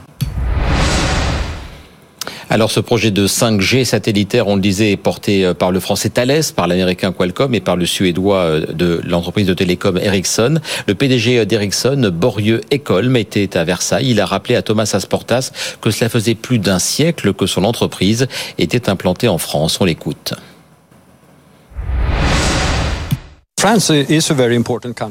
Alors 2.53 2.69
ce 2.69 2.79
projet 2.79 3.09
de 3.09 3.25
5G 3.25 3.83
satellitaire, 3.83 4.47
on 4.47 4.53
le 4.53 4.61
disait, 4.61 4.91
est 4.91 4.95
porté 4.95 5.43
euh, 5.43 5.55
par 5.55 5.71
le 5.71 5.79
français 5.79 6.11
Thales, 6.11 6.43
par 6.55 6.67
l'américain 6.67 7.11
Qualcomm 7.11 7.55
et 7.55 7.59
par 7.59 7.75
le 7.75 7.87
suédois 7.87 8.37
euh, 8.41 8.65
de 8.71 9.01
l'entreprise 9.07 9.47
de 9.47 9.55
télécom 9.55 9.97
Ericsson. 9.97 10.59
Le 10.85 10.93
PDG 10.93 11.39
euh, 11.39 11.45
d'Ericsson, 11.45 12.11
Borieux 12.13 12.61
Ecolm, 12.71 13.15
était 13.15 13.57
à 13.57 13.63
Versailles. 13.63 14.11
Il 14.11 14.21
a 14.21 14.27
rappelé 14.27 14.55
à 14.55 14.61
Thomas 14.61 14.87
Asportas 14.93 15.49
que 15.81 15.89
cela 15.89 16.09
faisait 16.09 16.35
plus 16.35 16.59
d'un 16.59 16.77
siècle 16.77 17.33
que 17.33 17.47
son 17.47 17.63
entreprise 17.63 18.27
était 18.59 18.87
implantée 18.87 19.29
en 19.29 19.39
France. 19.39 19.79
On 19.81 19.85
l'écoute. 19.85 20.35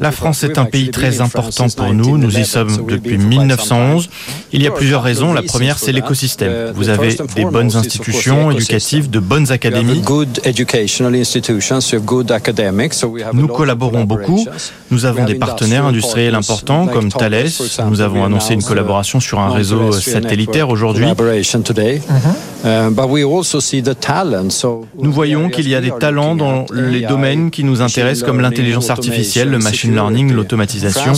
La 0.01 0.13
France 0.13 0.45
est 0.45 0.59
un 0.59 0.67
pays 0.67 0.91
très 0.91 1.21
important 1.23 1.69
pour 1.75 1.95
nous. 1.95 2.19
Nous 2.19 2.39
y 2.39 2.45
sommes 2.45 2.87
depuis 2.87 3.17
1911. 3.17 4.11
Il 4.53 4.63
y 4.63 4.67
a 4.67 4.71
plusieurs 4.71 5.03
raisons. 5.03 5.33
La 5.33 5.43
première, 5.43 5.79
c'est 5.79 5.93
l'écosystème. 5.93 6.73
Vous 6.75 6.91
avez 6.91 7.17
des 7.35 7.45
bonnes 7.47 7.75
institutions 7.77 8.51
éducatives, 8.51 9.09
de 9.09 9.21
bonnes 9.21 9.51
académies. 9.51 10.03
Nous 13.33 13.49
collaborons 13.49 14.05
beaucoup. 14.05 14.47
Nous 14.91 15.07
avons 15.07 15.25
des 15.25 15.37
partenaires 15.37 15.87
industriels 15.87 16.35
importants 16.35 16.87
comme 16.87 17.11
Thales. 17.11 17.49
Nous 17.89 18.01
avons 18.03 18.25
annoncé 18.25 18.53
une 18.55 18.63
collaboration 18.63 19.21
sur 19.21 19.41
un 19.41 19.51
réseau 19.51 19.93
satellitaire 19.93 20.69
aujourd'hui. 20.69 21.07
Nous 25.03 25.13
voyons 25.13 25.49
qu'il 25.49 25.69
y 25.69 25.75
a 25.75 25.81
des 25.81 25.93
talents 25.99 26.35
dans 26.37 26.67
les 26.73 27.01
domaines 27.01 27.51
qui 27.51 27.65
nous 27.65 27.81
intéressent 27.81 28.27
comme 28.27 28.42
l'intelligence 28.43 28.91
artificielle, 28.91 29.49
le 29.49 29.59
machine 29.59 29.95
learning, 29.95 30.33
l'automatisation. 30.33 31.13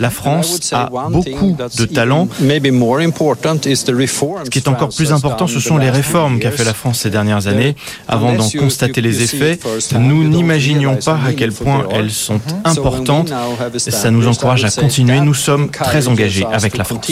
La 0.00 0.10
France 0.10 0.72
a 0.72 0.90
beaucoup 1.10 1.56
de 1.78 1.84
talents. 1.84 2.28
Ce 2.40 4.50
qui 4.50 4.58
est 4.58 4.68
encore 4.68 4.88
plus 4.88 5.12
important, 5.12 5.46
ce 5.46 5.60
sont 5.60 5.76
les 5.76 5.90
réformes 5.90 6.38
qu'a 6.38 6.50
fait 6.50 6.64
la 6.64 6.74
France 6.74 7.00
ces 7.00 7.10
dernières 7.10 7.46
années. 7.46 7.76
Avant 8.08 8.32
d'en 8.32 8.48
constater 8.48 9.00
les 9.00 9.22
effets, 9.22 9.58
nous 9.98 10.28
n'imaginions 10.28 10.96
pas 10.96 11.18
à 11.26 11.32
quel 11.32 11.52
point 11.52 11.86
elles 11.90 12.10
sont 12.10 12.40
importantes. 12.64 13.32
Ça 13.76 14.10
nous 14.10 14.26
encourage 14.26 14.64
à 14.64 14.70
continuer. 14.70 15.20
Nous 15.20 15.34
sommes 15.34 15.70
très 15.70 16.08
engagés 16.08 16.46
avec 16.50 16.76
la 16.76 16.84
France. 16.84 17.06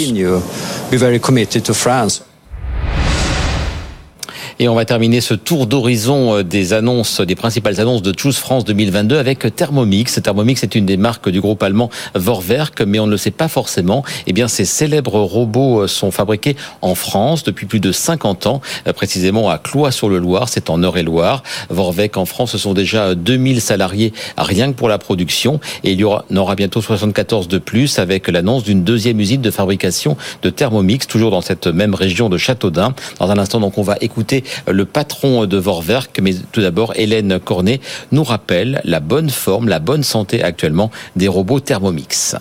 Et 4.63 4.69
on 4.69 4.75
va 4.75 4.85
terminer 4.85 5.23
ce 5.23 5.33
tour 5.33 5.67
d'horizon 5.67 6.37
euh, 6.37 6.43
des 6.45 6.75
annonces, 6.75 7.23
des 7.23 7.35
principales 7.35 7.81
annonces 7.81 8.03
de 8.03 8.13
Choose 8.15 8.37
France 8.37 8.67
2022 8.67 9.17
avec 9.17 9.57
Thermomix. 9.57 10.21
Thermomix 10.23 10.63
est 10.63 10.75
une 10.75 10.85
des 10.85 10.99
marques 10.99 11.31
du 11.31 11.41
groupe 11.41 11.63
allemand 11.63 11.89
Vorwerk, 12.15 12.83
mais 12.83 12.99
on 12.99 13.07
ne 13.07 13.13
le 13.13 13.17
sait 13.17 13.31
pas 13.31 13.49
forcément. 13.49 14.05
Eh 14.27 14.35
bien, 14.35 14.49
ces 14.49 14.67
célèbres 14.67 15.19
robots 15.19 15.81
euh, 15.81 15.87
sont 15.87 16.11
fabriqués 16.11 16.57
en 16.83 16.95
France 16.95 17.43
depuis 17.43 17.65
plus 17.65 17.81
de 17.81 17.91
50 17.91 18.49
ans, 18.49 18.61
euh, 18.87 18.93
précisément 18.93 19.49
à 19.49 19.57
Cloix-sur-le-Loir, 19.57 20.51
c'est 20.51 20.69
en 20.69 20.83
Eure-et-Loire. 20.83 21.43
Vorwerk 21.71 22.19
en 22.19 22.27
France, 22.27 22.51
ce 22.51 22.59
sont 22.59 22.75
déjà 22.75 23.15
2000 23.15 23.63
salariés 23.63 24.13
rien 24.37 24.73
que 24.73 24.77
pour 24.77 24.91
la 24.91 24.99
production 24.99 25.59
et 25.85 25.93
il 25.93 26.01
y 26.01 26.05
en 26.05 26.23
aura 26.37 26.55
bientôt 26.55 26.83
74 26.83 27.49
de 27.49 27.57
plus 27.57 27.99
avec 27.99 28.29
l'annonce 28.29 28.65
d'une 28.65 28.85
deuxième 28.85 29.21
usine 29.21 29.41
de 29.41 29.51
fabrication 29.51 30.19
de 30.43 30.51
Thermomix, 30.51 31.07
toujours 31.07 31.31
dans 31.31 31.41
cette 31.41 31.67
même 31.67 31.95
région 31.95 32.29
de 32.29 32.37
Châteaudun. 32.37 32.93
Dans 33.21 33.31
un 33.31 33.39
instant, 33.39 33.59
donc, 33.59 33.79
on 33.79 33.83
va 33.83 33.97
écouter 34.03 34.45
le 34.67 34.85
patron 34.85 35.47
de 35.47 35.57
Vorwerk, 35.57 36.19
mais 36.21 36.35
tout 36.53 36.61
d'abord 36.61 36.93
Hélène 36.97 37.39
Cornet, 37.39 37.81
nous 38.13 38.25
rappelle 38.25 38.81
la 38.85 39.01
bonne 39.01 39.31
forme, 39.31 39.69
la 39.69 39.79
bonne 39.79 40.03
santé 40.03 40.43
actuellement 40.43 40.91
des 41.17 41.29
robots 41.29 41.61
Thermomix. 41.61 42.37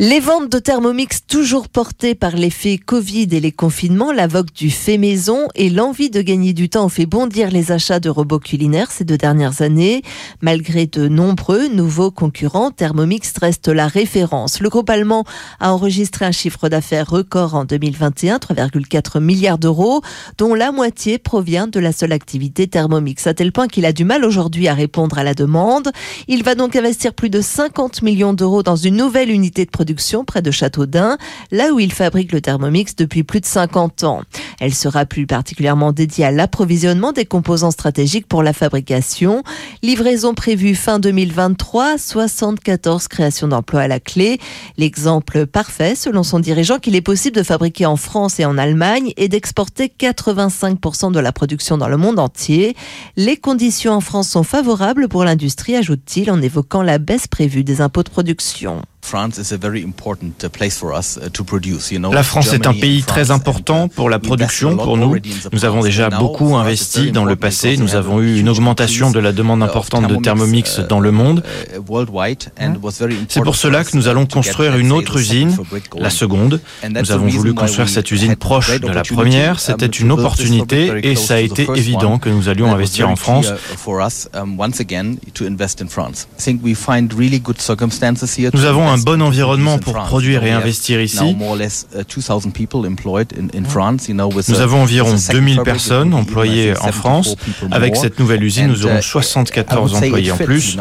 Les 0.00 0.20
ventes 0.20 0.48
de 0.52 0.60
Thermomix 0.60 1.26
toujours 1.26 1.68
portées 1.68 2.14
par 2.14 2.36
l'effet 2.36 2.78
Covid 2.78 3.26
et 3.32 3.40
les 3.40 3.50
confinements, 3.50 4.12
la 4.12 4.28
vogue 4.28 4.52
du 4.52 4.70
fait 4.70 4.96
maison 4.96 5.48
et 5.56 5.70
l'envie 5.70 6.08
de 6.08 6.22
gagner 6.22 6.52
du 6.52 6.68
temps 6.68 6.84
ont 6.84 6.88
fait 6.88 7.04
bondir 7.04 7.50
les 7.50 7.72
achats 7.72 7.98
de 7.98 8.08
robots 8.08 8.38
culinaires 8.38 8.92
ces 8.92 9.02
deux 9.02 9.18
dernières 9.18 9.60
années. 9.60 10.02
Malgré 10.40 10.86
de 10.86 11.08
nombreux 11.08 11.66
nouveaux 11.66 12.12
concurrents, 12.12 12.70
Thermomix 12.70 13.32
reste 13.40 13.66
la 13.66 13.88
référence. 13.88 14.60
Le 14.60 14.68
groupe 14.68 14.88
allemand 14.88 15.24
a 15.58 15.72
enregistré 15.72 16.24
un 16.24 16.30
chiffre 16.30 16.68
d'affaires 16.68 17.10
record 17.10 17.56
en 17.56 17.64
2021, 17.64 18.36
3,4 18.36 19.18
milliards 19.18 19.58
d'euros, 19.58 20.02
dont 20.38 20.54
la 20.54 20.70
moitié 20.70 21.18
provient 21.18 21.66
de 21.66 21.80
la 21.80 21.90
seule 21.90 22.12
activité 22.12 22.68
Thermomix, 22.68 23.26
à 23.26 23.34
tel 23.34 23.50
point 23.50 23.66
qu'il 23.66 23.84
a 23.84 23.92
du 23.92 24.04
mal 24.04 24.24
aujourd'hui 24.24 24.68
à 24.68 24.74
répondre 24.74 25.18
à 25.18 25.24
la 25.24 25.34
demande. 25.34 25.90
Il 26.28 26.44
va 26.44 26.54
donc 26.54 26.76
investir 26.76 27.14
plus 27.14 27.30
de 27.30 27.40
50 27.40 28.02
millions 28.02 28.32
d'euros 28.32 28.62
dans 28.62 28.76
une 28.76 28.94
nouvelle 28.94 29.32
unité 29.32 29.64
de 29.64 29.70
production 29.70 29.87
près 30.26 30.42
de 30.42 30.50
Châteaudun, 30.50 31.18
là 31.50 31.72
où 31.72 31.80
il 31.80 31.92
fabrique 31.92 32.32
le 32.32 32.40
Thermomix 32.40 32.96
depuis 32.96 33.22
plus 33.22 33.40
de 33.40 33.46
50 33.46 34.04
ans. 34.04 34.22
Elle 34.60 34.74
sera 34.74 35.06
plus 35.06 35.26
particulièrement 35.26 35.92
dédiée 35.92 36.24
à 36.24 36.30
l'approvisionnement 36.30 37.12
des 37.12 37.24
composants 37.24 37.70
stratégiques 37.70 38.26
pour 38.26 38.42
la 38.42 38.52
fabrication. 38.52 39.42
Livraison 39.82 40.34
prévue 40.34 40.74
fin 40.74 40.98
2023, 40.98 41.98
74 41.98 43.08
créations 43.08 43.48
d'emplois 43.48 43.82
à 43.82 43.88
la 43.88 44.00
clé. 44.00 44.38
L'exemple 44.76 45.46
parfait, 45.46 45.94
selon 45.94 46.22
son 46.22 46.40
dirigeant, 46.40 46.78
qu'il 46.78 46.96
est 46.96 47.00
possible 47.00 47.36
de 47.36 47.42
fabriquer 47.42 47.86
en 47.86 47.96
France 47.96 48.40
et 48.40 48.44
en 48.44 48.58
Allemagne 48.58 49.12
et 49.16 49.28
d'exporter 49.28 49.92
85% 49.98 51.12
de 51.12 51.20
la 51.20 51.32
production 51.32 51.78
dans 51.78 51.88
le 51.88 51.96
monde 51.96 52.18
entier. 52.18 52.76
Les 53.16 53.36
conditions 53.36 53.92
en 53.92 54.00
France 54.00 54.28
sont 54.28 54.42
favorables 54.42 55.08
pour 55.08 55.24
l'industrie, 55.24 55.76
ajoute-t-il 55.76 56.30
en 56.30 56.40
évoquant 56.42 56.82
la 56.82 56.98
baisse 56.98 57.26
prévue 57.26 57.64
des 57.64 57.80
impôts 57.80 58.02
de 58.02 58.10
production. 58.10 58.82
La 62.12 62.22
France 62.22 62.52
est 62.52 62.66
un 62.66 62.74
pays 62.74 63.02
très 63.02 63.30
important 63.30 63.88
pour 63.88 64.10
la 64.10 64.18
production 64.18 64.76
pour 64.76 64.96
nous. 64.96 65.16
Nous 65.52 65.64
avons 65.64 65.82
déjà 65.82 66.10
beaucoup 66.10 66.56
investi 66.56 67.12
dans 67.12 67.24
le 67.24 67.36
passé. 67.36 67.76
Nous 67.76 67.94
avons 67.94 68.20
eu 68.20 68.38
une 68.38 68.48
augmentation 68.48 69.10
de 69.10 69.18
la 69.18 69.32
demande 69.32 69.62
importante 69.62 70.06
de 70.08 70.16
Thermomix 70.16 70.80
dans 70.80 71.00
le 71.00 71.10
monde. 71.10 71.42
C'est 73.28 73.42
pour 73.42 73.56
cela 73.56 73.84
que 73.84 73.96
nous 73.96 74.08
allons 74.08 74.26
construire 74.26 74.76
une 74.76 74.92
autre 74.92 75.18
usine, 75.18 75.56
la 75.96 76.10
seconde. 76.10 76.60
Nous 76.88 77.12
avons 77.12 77.28
voulu 77.28 77.54
construire 77.54 77.88
cette 77.88 78.10
usine 78.10 78.36
proche 78.36 78.78
de 78.80 78.88
la 78.88 79.02
première. 79.02 79.60
C'était 79.60 79.86
une 79.86 80.12
opportunité 80.12 80.92
et 81.02 81.16
ça 81.16 81.34
a 81.34 81.40
été 81.40 81.66
évident 81.74 82.18
que 82.18 82.28
nous 82.28 82.48
allions 82.48 82.72
investir 82.72 83.08
en 83.08 83.16
France. 83.16 83.52
Nous 88.54 88.64
avons 88.64 88.88
un 88.98 89.02
bon 89.02 89.22
environnement 89.22 89.78
pour 89.78 89.94
produire 89.94 90.44
et 90.44 90.50
investir 90.50 91.00
ici. 91.00 91.18
Uh, 91.18 92.04
nous 94.48 94.60
avons 94.60 94.82
environ 94.82 95.14
2000 95.30 95.60
personnes 95.62 96.14
employées 96.14 96.74
en 96.80 96.92
France. 96.92 97.36
Avec 97.70 97.96
cette 97.96 98.18
nouvelle 98.18 98.42
usine, 98.42 98.68
nous 98.68 98.86
aurons 98.86 99.00
74 99.00 99.92
uh, 99.92 99.96
employés 99.96 100.32
en 100.32 100.36
plus. 100.36 100.76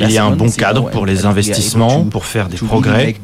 Il 0.00 0.10
y 0.10 0.18
a 0.18 0.24
un 0.24 0.36
bon 0.36 0.50
cadre 0.50 0.90
pour 0.90 1.06
les 1.06 1.26
investissements, 1.26 2.04
pour 2.04 2.24
faire 2.26 2.48
des 2.48 2.56
progrès. 2.56 3.16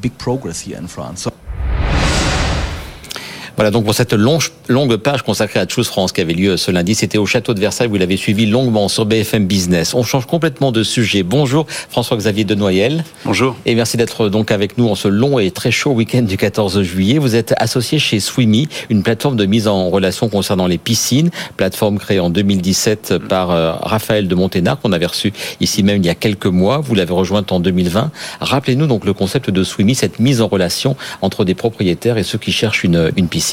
Voilà 3.57 3.71
donc 3.71 3.85
pour 3.85 3.95
cette 3.95 4.13
longue, 4.13 4.43
longue 4.69 4.97
page 4.97 5.23
consacrée 5.23 5.61
à 5.61 5.67
Choose 5.69 5.87
France 5.87 6.11
qui 6.11 6.21
avait 6.21 6.33
lieu 6.33 6.57
ce 6.57 6.73
lundi. 6.73 6.97
C'était 6.97 7.19
au 7.19 7.27
château 7.27 7.55
de 7.55 7.61
Versailles. 7.61 7.87
Vous 7.87 7.97
l'avez 7.97 8.17
suivi 8.17 8.47
longuement 8.47 8.89
sur 8.89 9.07
BFM 9.07 9.47
Business. 9.47 9.95
On 9.95 10.03
change 10.03 10.27
complètement 10.27 10.73
de 10.73 10.83
sujet. 10.83 11.23
Bonjour 11.23 11.65
François-Xavier 11.69 12.43
Denoyel. 12.43 13.05
Bonjour. 13.25 13.57
Et 13.65 13.77
merci 13.77 13.97
d'être 13.97 14.29
donc 14.29 14.51
avec 14.51 14.77
nous 14.77 14.89
en 14.89 14.97
ce 14.97 15.07
long 15.07 15.39
et 15.39 15.53
très 15.53 15.71
chaud 15.71 15.93
week-end 15.93 16.23
du 16.23 16.37
14 16.37 16.83
juillet. 16.83 17.19
Vous 17.19 17.37
êtes 17.37 17.55
associé 17.59 18.01
chez 18.01 18.19
Swimmy, 18.19 18.69
une 18.91 19.05
plateforme 19.05 19.37
de 19.37 19.47
mise 19.47 19.69
en 19.69 19.89
relation 19.89 20.29
concernant 20.29 20.67
les 20.67 20.79
piscines. 20.79 21.31
Plateforme 21.57 22.01
créée 22.01 22.19
en 22.19 22.31
2017 22.31 23.19
par 23.29 23.53
euh, 23.53 23.73
Raphaël 23.83 24.27
de 24.27 24.35
Monténard 24.35 24.81
qu'on 24.81 24.91
avait 24.91 25.07
reçu 25.07 25.33
ici 25.61 25.85
même 25.85 25.99
il 25.99 26.07
y 26.07 26.11
a 26.11 26.17
quelques 26.17 26.47
mois. 26.47 26.79
Vous 26.79 26.97
l'avez 26.97 27.15
rejointe 27.15 27.53
en 27.53 27.61
2020. 27.61 28.11
Rappelez-nous 28.41 28.89
donc 28.89 29.05
le 29.05 29.13
concept 29.13 29.51
de 29.51 29.63
Swimmy, 29.63 29.95
cette 29.95 30.19
mise 30.19 30.41
en 30.41 30.49
relation 30.49 30.97
entre 31.23 31.45
des 31.45 31.55
propriétaires 31.55 32.19
et 32.19 32.25
ceux 32.25 32.39
qui 32.39 32.51
cherchent 32.51 32.83
une, 32.83 33.13
une 33.17 33.29
piscine. 33.29 33.44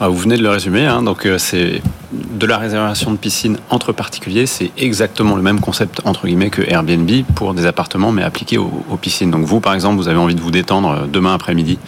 Ah, 0.00 0.08
vous 0.08 0.16
venez 0.18 0.36
de 0.36 0.42
le 0.42 0.50
résumer, 0.50 0.86
hein, 0.86 1.02
donc 1.02 1.26
euh, 1.26 1.38
c'est 1.38 1.82
de 2.12 2.46
la 2.46 2.58
réservation 2.58 3.10
de 3.10 3.16
piscine 3.16 3.58
entre 3.70 3.92
particuliers, 3.92 4.46
c'est 4.46 4.70
exactement 4.76 5.36
le 5.36 5.42
même 5.42 5.60
concept 5.60 6.00
entre 6.04 6.26
guillemets 6.26 6.50
que 6.50 6.62
Airbnb 6.62 7.10
pour 7.34 7.54
des 7.54 7.66
appartements, 7.66 8.12
mais 8.12 8.22
appliqué 8.22 8.58
aux, 8.58 8.70
piscines. 9.00 9.30
Donc 9.30 9.44
vous, 9.44 9.60
par 9.60 9.74
exemple, 9.74 9.96
vous 9.96 10.08
avez 10.08 10.18
envie 10.18 10.34
de 10.34 10.40
vous 10.40 10.50
détendre 10.50 10.90
euh, 10.90 11.06
demain 11.06 11.34
après-midi. 11.34 11.78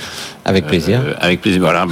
Avec 0.44 0.66
plaisir. 0.66 1.00
Euh, 1.04 1.14
avec 1.20 1.40
plaisir, 1.40 1.60
voilà. 1.60 1.86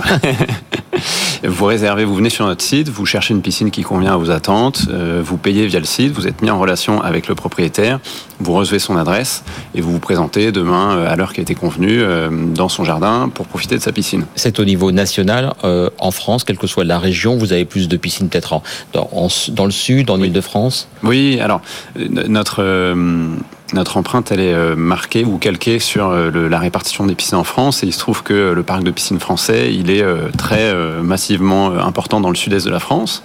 vous 1.44 1.64
réservez, 1.64 2.04
vous 2.04 2.14
venez 2.14 2.30
sur 2.30 2.46
notre 2.46 2.62
site, 2.62 2.88
vous 2.88 3.06
cherchez 3.06 3.34
une 3.34 3.42
piscine 3.42 3.70
qui 3.70 3.82
convient 3.82 4.14
à 4.14 4.16
vos 4.16 4.30
attentes, 4.30 4.88
vous 4.88 5.36
payez 5.36 5.66
via 5.66 5.78
le 5.78 5.84
site, 5.84 6.12
vous 6.12 6.26
êtes 6.26 6.42
mis 6.42 6.50
en 6.50 6.58
relation 6.58 7.02
avec 7.02 7.28
le 7.28 7.34
propriétaire, 7.34 8.00
vous 8.40 8.52
recevez 8.52 8.78
son 8.78 8.96
adresse 8.96 9.44
et 9.74 9.80
vous 9.80 9.92
vous 9.92 9.98
présentez 9.98 10.52
demain 10.52 11.04
à 11.04 11.14
l'heure 11.16 11.34
qui 11.34 11.40
a 11.40 11.42
été 11.42 11.54
convenue 11.54 12.02
dans 12.54 12.68
son 12.68 12.84
jardin 12.84 13.30
pour 13.32 13.46
profiter 13.46 13.76
de 13.76 13.82
sa 13.82 13.92
piscine. 13.92 14.24
C'est 14.34 14.58
au 14.58 14.64
niveau 14.64 14.90
national. 14.92 15.54
Euh, 15.64 15.90
en 15.98 16.10
France, 16.10 16.44
quelle 16.44 16.58
que 16.58 16.66
soit 16.66 16.84
la 16.84 16.98
région, 16.98 17.36
vous 17.36 17.52
avez 17.52 17.64
plus 17.64 17.88
de 17.88 17.96
piscines 17.96 18.15
peut-être 18.24 18.60
dans, 18.92 19.08
dans, 19.50 19.64
le 19.64 19.70
sud, 19.70 20.10
en 20.10 20.20
Ile-de-France 20.20 20.88
Oui, 21.02 21.38
alors 21.40 21.60
notre 21.96 22.62
euh, 22.62 23.28
notre 23.72 23.96
empreinte, 23.96 24.30
elle 24.30 24.38
est 24.38 24.54
euh, 24.54 24.76
marquée 24.76 25.24
ou 25.24 25.38
calquée 25.38 25.80
sur 25.80 26.12
la 26.12 26.58
répartition 26.60 27.04
des 27.04 27.16
piscines 27.16 27.38
en 27.38 27.44
France. 27.44 27.82
Et 27.82 27.86
il 27.86 27.92
se 27.92 27.98
trouve 27.98 28.22
que 28.22 28.52
le 28.52 28.62
parc 28.62 28.84
de 28.84 28.92
piscines 28.92 29.18
français, 29.18 29.74
il 29.74 29.90
est 29.90 30.04
très 30.38 30.72
massivement 31.02 31.72
important 31.72 32.20
dans 32.20 32.30
le 32.30 32.36
sud-est 32.36 32.64
de 32.64 32.70
la 32.70 32.78
France. 32.78 33.24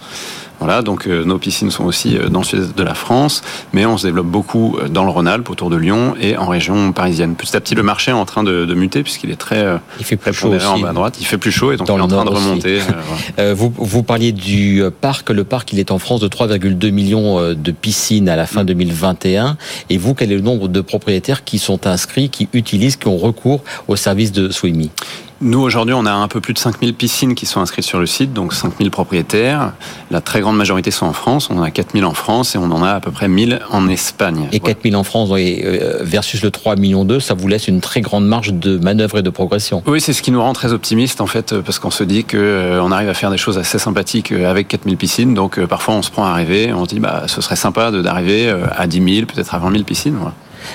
Voilà, 0.62 0.84
donc 0.84 1.08
euh, 1.08 1.24
nos 1.26 1.40
piscines 1.40 1.72
sont 1.72 1.86
aussi 1.86 2.16
euh, 2.16 2.30
dans 2.30 2.42
le 2.42 2.46
sud 2.46 2.76
de 2.76 2.84
la 2.84 2.94
France, 2.94 3.42
mais 3.74 3.88
on 3.88 3.98
se 3.98 4.06
développe 4.06 4.28
beaucoup 4.28 4.78
euh, 4.78 4.90
dans 4.90 5.04
le 5.04 5.10
Rhône-Alpes, 5.10 5.50
autour 5.50 5.72
de 5.72 5.76
Lyon 5.76 6.14
et 6.22 6.38
en 6.38 6.46
région 6.46 6.92
parisienne. 6.92 7.34
Petit 7.34 7.58
à 7.58 7.62
petit, 7.62 7.74
le 7.74 7.82
marché 7.82 8.12
est 8.12 8.14
en 8.14 8.26
train 8.26 8.44
de, 8.44 8.72
muter 8.76 9.02
puisqu'il 9.02 9.32
est 9.32 9.38
très, 9.38 9.66
il 9.98 10.06
fait 10.06 10.18
plus 10.18 10.34
chaud 10.34 10.54
aussi. 10.54 10.64
en 10.64 10.78
bas 10.78 10.90
à 10.90 10.94
droite. 10.94 11.18
Il 11.20 11.26
fait 11.26 11.40
plus 11.40 11.52
chaud 11.52 11.72
et 11.72 11.78
donc 11.78 11.88
il 11.90 11.98
est 11.98 12.00
en 12.00 12.08
train 12.08 12.26
de 12.26 12.30
remonter. 12.30 12.80
vous, 13.54 13.74
vous 13.76 14.04
parliez 14.04 14.32
du 14.32 14.84
parc. 15.02 15.32
Le 15.32 15.44
parc, 15.44 15.74
il 15.74 15.80
est 15.80 15.90
en 15.90 15.98
France 15.98 16.20
de 16.20 16.28
3,2 16.28 16.92
millions 16.92 17.54
de 17.54 17.72
piscines 17.72 18.30
à 18.30 18.36
la 18.36 18.46
fin 18.46 18.64
2021. 18.64 19.58
Et 19.90 19.98
vous, 19.98 20.14
quel 20.14 20.32
est 20.32 20.36
le 20.36 20.42
nombre 20.42 20.68
de 20.68 20.82
propriétaires 20.82 21.44
qui 21.44 21.58
sont 21.58 21.88
inscrits, 21.88 22.30
qui 22.30 22.48
utilisent, 22.54 22.98
qui 22.98 23.08
ont 23.08 23.18
recours 23.18 23.62
au 23.88 23.96
service 23.96 24.32
de 24.32 24.52
Swimmy 24.52 24.92
nous, 25.42 25.60
aujourd'hui, 25.60 25.96
on 25.96 26.06
a 26.06 26.12
un 26.12 26.28
peu 26.28 26.40
plus 26.40 26.54
de 26.54 26.60
5000 26.60 26.94
piscines 26.94 27.34
qui 27.34 27.48
sont 27.48 27.62
inscrites 27.62 27.84
sur 27.84 28.00
le 28.00 28.06
site, 28.06 28.32
donc 28.32 28.54
5000 28.54 28.92
propriétaires. 28.92 29.74
La 30.12 30.22
très 30.22 30.40
grande 30.40 30.56
majorité 30.56 30.92
sont 30.92 31.08
en 31.08 31.14
France. 31.14 31.50
On 31.50 31.58
en 31.58 31.64
a 31.64 31.72
4000 31.72 32.06
en 32.06 32.14
France 32.14 32.54
et 32.54 32.60
on 32.60 32.66
en 32.66 32.84
a 32.84 32.92
à 32.92 33.00
peu 33.00 33.10
près 33.10 33.28
1000 33.28 33.60
en 33.72 33.88
Espagne. 33.88 34.48
Et 34.52 34.60
4000 34.60 34.96
en 34.96 35.04
France 35.04 35.30
euh, 35.34 36.00
versus 36.02 36.44
le 36.44 36.52
3 36.52 36.76
millions 36.76 37.06
2, 37.06 37.20
ça 37.20 37.34
vous 37.34 37.48
laisse 37.48 37.68
une 37.68 37.82
très 37.82 38.02
grande 38.02 38.28
marge 38.28 38.54
de 38.54 38.78
manœuvre 38.78 39.18
et 39.18 39.24
de 39.24 39.30
progression. 39.32 39.82
Oui, 39.88 40.00
c'est 40.00 40.14
ce 40.14 40.22
qui 40.22 40.30
nous 40.30 40.42
rend 40.42 40.54
très 40.54 40.74
optimistes, 40.74 41.22
en 41.22 41.28
fait, 41.28 41.60
parce 41.60 41.80
qu'on 41.80 41.92
se 41.92 42.04
dit 42.04 42.24
qu'on 42.24 42.38
euh, 42.38 42.90
arrive 42.92 43.10
à 43.10 43.16
faire 43.16 43.32
des 43.32 43.38
choses 43.38 43.58
assez 43.58 43.80
sympathiques 43.80 44.32
euh, 44.32 44.50
avec 44.50 44.68
4000 44.68 44.96
piscines. 44.96 45.34
Donc, 45.34 45.60
parfois, 45.66 45.96
on 45.96 46.02
se 46.04 46.12
prend 46.12 46.26
à 46.26 46.34
rêver. 46.34 46.72
On 46.72 46.86
se 46.86 46.90
dit, 46.90 47.00
bah, 47.00 47.24
ce 47.26 47.42
serait 47.42 47.56
sympa 47.56 47.90
d'arriver 47.90 48.54
à 48.78 48.86
10 48.86 49.16
000, 49.16 49.26
peut-être 49.26 49.56
à 49.56 49.58
20 49.58 49.72
000 49.72 49.84
piscines. 49.86 50.18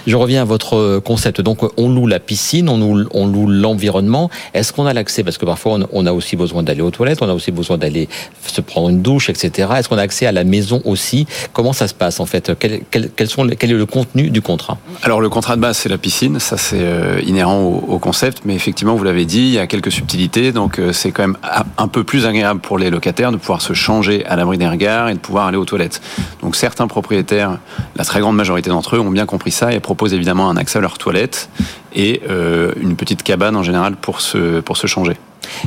Je 0.07 0.17
reviens 0.17 0.43
à 0.43 0.45
votre 0.45 0.99
concept. 1.01 1.41
Donc, 1.41 1.59
on 1.77 1.89
loue 1.89 2.07
la 2.07 2.21
piscine, 2.21 2.69
on 2.69 2.79
loue, 2.79 3.09
on 3.13 3.27
loue 3.27 3.47
l'environnement. 3.47 4.31
Est-ce 4.55 4.73
qu'on 4.73 4.87
a 4.87 4.93
l'accès? 4.93 5.25
Parce 5.25 5.39
que 5.39 5.47
parfois, 5.47 5.79
on, 5.93 6.07
a 6.07 6.13
aussi 6.13 6.37
besoin 6.37 6.63
d'aller 6.63 6.83
aux 6.83 6.91
toilettes, 6.91 7.23
on 7.23 7.29
a 7.29 7.35
aussi 7.35 7.53
besoin 7.53 7.79
d'aller 7.79 8.09
se 8.47 8.61
prendre 8.61 8.89
une 8.89 9.03
douche, 9.03 9.31
etc. 9.31 9.69
Est-ce 9.77 9.89
qu'on 9.89 9.99
a 9.99 10.03
accès 10.03 10.27
à 10.27 10.33
la 10.33 10.45
maison 10.45 10.81
aussi? 10.85 11.27
Comment 11.53 11.73
ça 11.73 11.89
se 11.89 11.95
passe 11.95 12.21
en 12.21 12.27
fait? 12.27 12.53
Quel, 12.59 12.73
est 12.73 13.67
le 13.67 13.87
contenu 13.87 14.31
du 14.31 14.43
contrat? 14.43 14.79
Alors, 15.03 15.21
le 15.21 15.29
contrat 15.29 15.57
de 15.57 15.61
base, 15.61 15.79
c'est 15.79 15.89
la 15.89 15.99
piscine. 15.99 16.39
Ça, 16.39 16.57
c'est 16.57 16.81
euh, 16.81 17.21
inhérent 17.27 17.63
au, 17.63 17.99
concept. 17.99 18.43
Mais 18.45 18.55
effectivement, 18.55 18.95
vous 18.95 19.05
l'avez 19.05 19.25
dit, 19.25 19.41
il 19.41 19.53
y 19.53 19.59
a 19.59 19.67
quelques 19.67 19.93
subtilités. 19.93 20.53
Donc, 20.53 20.79
euh, 20.79 20.93
c'est 20.93 21.11
quand 21.11 21.23
même 21.23 21.37
un 21.79 21.89
peu 21.89 22.05
plus 22.05 22.27
agréable 22.27 22.61
pour 22.61 22.79
les 22.79 22.91
locataires 22.91 23.33
de 23.33 23.37
pouvoir 23.37 23.63
se 23.63 23.73
changer 23.73 24.25
à 24.27 24.37
l'abri 24.37 24.59
des 24.59 24.69
regards 24.69 25.09
et 25.09 25.15
de 25.15 25.19
pouvoir 25.19 25.47
aller 25.47 25.57
aux 25.57 25.65
toilettes. 25.65 26.01
Donc, 26.43 26.57
certains 26.57 26.87
propriétaires, 26.87 27.59
la 27.97 28.05
très 28.05 28.21
grande 28.21 28.37
majorité 28.37 28.71
d'entre 28.71 28.97
eux, 28.97 29.01
ont 29.01 29.11
bien 29.11 29.27
compris 29.27 29.51
ça 29.51 29.73
et 29.77 29.81
propose 29.81 30.15
évidemment 30.15 30.51
un 30.51 30.57
accès 30.57 30.79
à 30.79 30.81
leur 30.81 30.99
toilette 30.99 31.49
et 31.95 32.23
euh, 32.29 32.73
une 32.81 32.97
petite 32.97 33.23
cabane 33.23 33.57
en 33.57 33.63
général 33.63 33.97
pour 33.97 34.21
se 34.21 34.87
changer. 34.87 35.17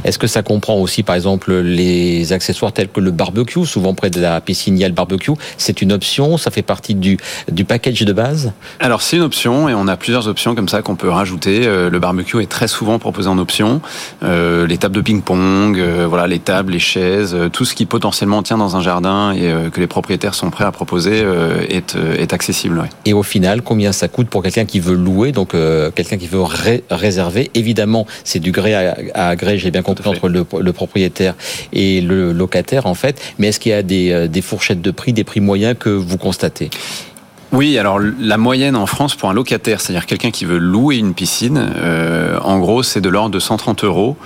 Est-ce 0.03 0.17
que 0.17 0.27
ça 0.27 0.41
comprend 0.43 0.75
aussi, 0.75 1.03
par 1.03 1.15
exemple, 1.15 1.53
les 1.53 2.33
accessoires 2.33 2.71
tels 2.71 2.89
que 2.89 2.99
le 2.99 3.11
barbecue 3.11 3.65
Souvent 3.65 3.93
près 3.93 4.09
de 4.09 4.21
la 4.21 4.41
piscine, 4.41 4.77
il 4.77 4.81
y 4.81 4.85
a 4.85 4.87
le 4.87 4.93
barbecue. 4.93 5.31
C'est 5.57 5.81
une 5.81 5.91
option 5.91 6.37
Ça 6.37 6.51
fait 6.51 6.61
partie 6.61 6.95
du, 6.95 7.17
du 7.51 7.65
package 7.65 8.01
de 8.01 8.13
base? 8.13 8.51
Alors, 8.79 9.01
c'est 9.01 9.17
une 9.17 9.23
option 9.23 9.69
et 9.69 9.73
on 9.73 9.87
a 9.87 9.97
plusieurs 9.97 10.27
options 10.27 10.55
comme 10.55 10.69
ça 10.69 10.81
qu'on 10.81 10.95
peut 10.95 11.09
rajouter. 11.09 11.65
Euh, 11.65 11.89
le 11.89 11.99
barbecue 11.99 12.41
est 12.41 12.49
très 12.49 12.67
souvent 12.67 12.99
proposé 12.99 13.27
en 13.27 13.37
option. 13.37 13.81
Euh, 14.23 14.67
les 14.67 14.77
tables 14.77 14.95
de 14.95 15.01
ping-pong, 15.01 15.79
euh, 15.79 16.05
voilà, 16.07 16.27
les 16.27 16.39
tables, 16.39 16.73
les 16.73 16.79
chaises, 16.79 17.35
tout 17.51 17.65
ce 17.65 17.73
qui 17.75 17.85
potentiellement 17.85 18.43
tient 18.43 18.57
dans 18.57 18.75
un 18.75 18.81
jardin 18.81 19.31
et 19.31 19.53
que 19.71 19.79
les 19.79 19.87
propriétaires 19.87 20.33
sont 20.33 20.49
prêts 20.49 20.65
à 20.65 20.71
proposer 20.71 21.23
est, 21.69 21.95
est 21.95 22.33
accessible. 22.33 22.83
Et 23.05 23.13
au 23.13 23.23
final, 23.23 23.61
combien 23.61 23.91
ça 23.91 24.07
coûte 24.07 24.29
pour 24.29 24.43
quelqu'un 24.43 24.65
qui 24.65 24.79
veut 24.79 24.95
louer, 24.95 25.31
donc 25.31 25.51
quelqu'un 25.95 26.17
qui 26.17 26.27
veut 26.27 26.41
réserver 26.89 27.49
Évidemment, 27.55 28.05
c'est 28.23 28.39
du 28.39 28.51
gré 28.51 28.73
à, 28.73 28.95
à 29.13 29.35
gré 29.35 29.57
j'ai 29.69 29.71
bien 29.71 29.83
compris, 29.83 30.09
entre 30.09 30.29
le, 30.29 30.73
propriétaire 30.73 31.35
et 31.71 32.01
le 32.01 32.33
locataire, 32.33 32.87
en 32.87 32.95
fait. 32.95 33.21
Mais 33.37 33.47
est-ce 33.49 33.59
qu'il 33.59 33.71
y 33.71 33.75
a 33.75 33.83
des, 33.83 34.11
euh, 34.11 34.27
des 34.27 34.41
fourchettes 34.41 34.81
de 34.81 34.91
prix, 34.91 35.13
des 35.13 35.23
prix 35.23 35.41
moyens 35.41 35.75
que 35.77 35.89
vous 35.89 36.17
constatez? 36.17 36.71
Oui, 37.51 37.77
alors 37.77 37.99
la 37.99 38.37
moyenne 38.37 38.75
en 38.75 38.85
France 38.85 39.15
pour 39.15 39.29
un 39.29 39.33
locataire, 39.33 39.81
c'est-à-dire 39.81 40.05
quelqu'un 40.05 40.31
qui 40.31 40.45
veut 40.45 40.57
louer 40.57 40.97
une 40.97 41.13
piscine, 41.13 41.71
euh, 41.77 42.37
en 42.41 42.59
gros, 42.59 42.83
c'est 42.83 43.01
de 43.01 43.09
l'ordre 43.09 43.31
de 43.31 43.39
130 43.39 43.83
euros 43.83 44.17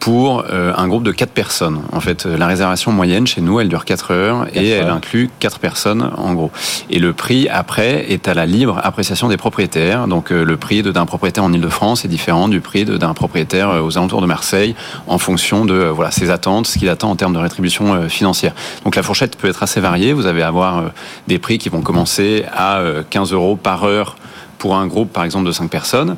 pour 0.00 0.44
euh, 0.50 0.72
un 0.76 0.88
groupe 0.88 1.04
de 1.04 1.12
4 1.12 1.30
personnes. 1.30 1.82
En 1.92 2.00
fait, 2.00 2.24
la 2.24 2.46
réservation 2.46 2.90
moyenne 2.90 3.26
chez 3.26 3.42
nous, 3.42 3.60
elle 3.60 3.68
dure 3.68 3.84
4 3.84 4.12
heures 4.12 4.46
et 4.54 4.70
elle 4.70 4.88
inclut 4.88 5.28
4 5.38 5.58
personnes 5.58 6.10
en 6.16 6.32
gros. 6.32 6.50
Et 6.88 6.98
le 6.98 7.12
prix 7.12 7.48
après 7.48 8.10
est 8.10 8.26
à 8.26 8.34
la 8.34 8.46
libre 8.46 8.80
appréciation 8.82 9.28
des 9.28 9.36
propriétaires. 9.36 10.08
Donc 10.08 10.32
euh, 10.32 10.42
le 10.42 10.56
prix 10.56 10.82
d'un 10.82 11.04
propriétaire 11.04 11.44
en 11.44 11.52
Ile-de-France 11.52 12.06
est 12.06 12.08
différent 12.08 12.48
du 12.48 12.60
prix 12.60 12.86
d'un 12.86 13.12
propriétaire 13.12 13.68
euh, 13.68 13.82
aux 13.82 13.98
alentours 13.98 14.22
de 14.22 14.26
Marseille 14.26 14.74
en 15.06 15.18
fonction 15.18 15.66
de 15.66 15.74
voilà 15.74 16.10
ses 16.10 16.30
attentes, 16.30 16.66
ce 16.66 16.78
qu'il 16.78 16.88
attend 16.88 17.10
en 17.10 17.16
termes 17.16 17.34
de 17.34 17.38
rétribution 17.38 18.08
financière. 18.08 18.54
Donc 18.84 18.96
la 18.96 19.02
fourchette 19.02 19.36
peut 19.36 19.48
être 19.48 19.62
assez 19.62 19.80
variée. 19.80 20.14
Vous 20.14 20.26
allez 20.26 20.42
avoir 20.42 20.84
des 21.28 21.38
prix 21.38 21.58
qui 21.58 21.68
vont 21.68 21.82
commencer 21.82 22.44
à 22.56 22.82
15 23.10 23.32
euros 23.32 23.56
par 23.56 23.84
heure 23.84 24.16
pour 24.58 24.76
un 24.76 24.86
groupe 24.86 25.12
par 25.12 25.24
exemple 25.24 25.46
de 25.46 25.52
5 25.52 25.68
personnes 25.68 26.16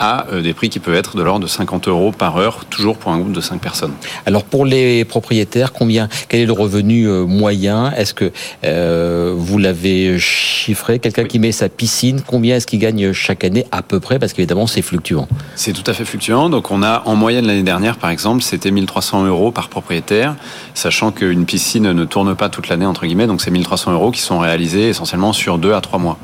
à 0.00 0.26
euh, 0.32 0.42
des 0.42 0.54
prix 0.54 0.70
qui 0.70 0.80
peuvent 0.80 0.94
être 0.94 1.16
de 1.16 1.22
l'ordre 1.22 1.44
de 1.44 1.50
50 1.50 1.86
euros 1.86 2.10
par 2.10 2.38
heure, 2.38 2.64
toujours 2.64 2.96
pour 2.96 3.12
un 3.12 3.18
groupe 3.18 3.32
de 3.32 3.40
5 3.40 3.60
personnes. 3.60 3.92
Alors 4.26 4.42
pour 4.42 4.64
les 4.64 5.04
propriétaires, 5.04 5.72
combien, 5.72 6.08
quel 6.28 6.40
est 6.40 6.46
le 6.46 6.52
revenu 6.52 7.06
euh, 7.06 7.26
moyen? 7.26 7.92
Est-ce 7.92 8.14
que 8.14 8.32
euh, 8.64 9.34
vous 9.36 9.58
l'avez 9.58 10.18
chiffré? 10.18 10.98
Quelqu'un 10.98 11.24
qui 11.24 11.38
met 11.38 11.52
sa 11.52 11.68
piscine, 11.68 12.22
combien 12.26 12.56
est-ce 12.56 12.66
qu'il 12.66 12.78
gagne 12.80 13.12
chaque 13.12 13.44
année 13.44 13.66
à 13.70 13.82
peu 13.82 14.00
près? 14.00 14.18
Parce 14.18 14.32
qu'évidemment 14.32 14.66
c'est 14.66 14.82
fluctuant. 14.82 15.28
C'est 15.54 15.72
tout 15.72 15.88
à 15.88 15.92
fait 15.92 16.06
fluctuant. 16.06 16.48
Donc 16.48 16.70
on 16.70 16.82
a 16.82 17.02
en 17.04 17.14
moyenne 17.14 17.46
l'année 17.46 17.62
dernière, 17.62 17.98
par 17.98 18.10
exemple, 18.10 18.42
c'était 18.42 18.70
1300 18.70 19.26
euros 19.26 19.52
par 19.52 19.68
propriétaire, 19.68 20.34
sachant 20.74 21.12
qu'une 21.12 21.44
piscine 21.44 21.92
ne 21.92 22.04
tourne 22.06 22.34
pas 22.34 22.48
toute 22.48 22.68
l'année 22.68 22.86
entre 22.86 23.04
guillemets. 23.04 23.26
Donc 23.26 23.42
c'est 23.42 23.50
1300 23.50 23.92
euros 23.92 24.10
qui 24.10 24.20
sont 24.20 24.38
réalisés 24.38 24.88
essentiellement 24.88 25.34
sur 25.34 25.58
2 25.58 25.74
à 25.74 25.82
3 25.82 25.98
mois. 25.98 26.18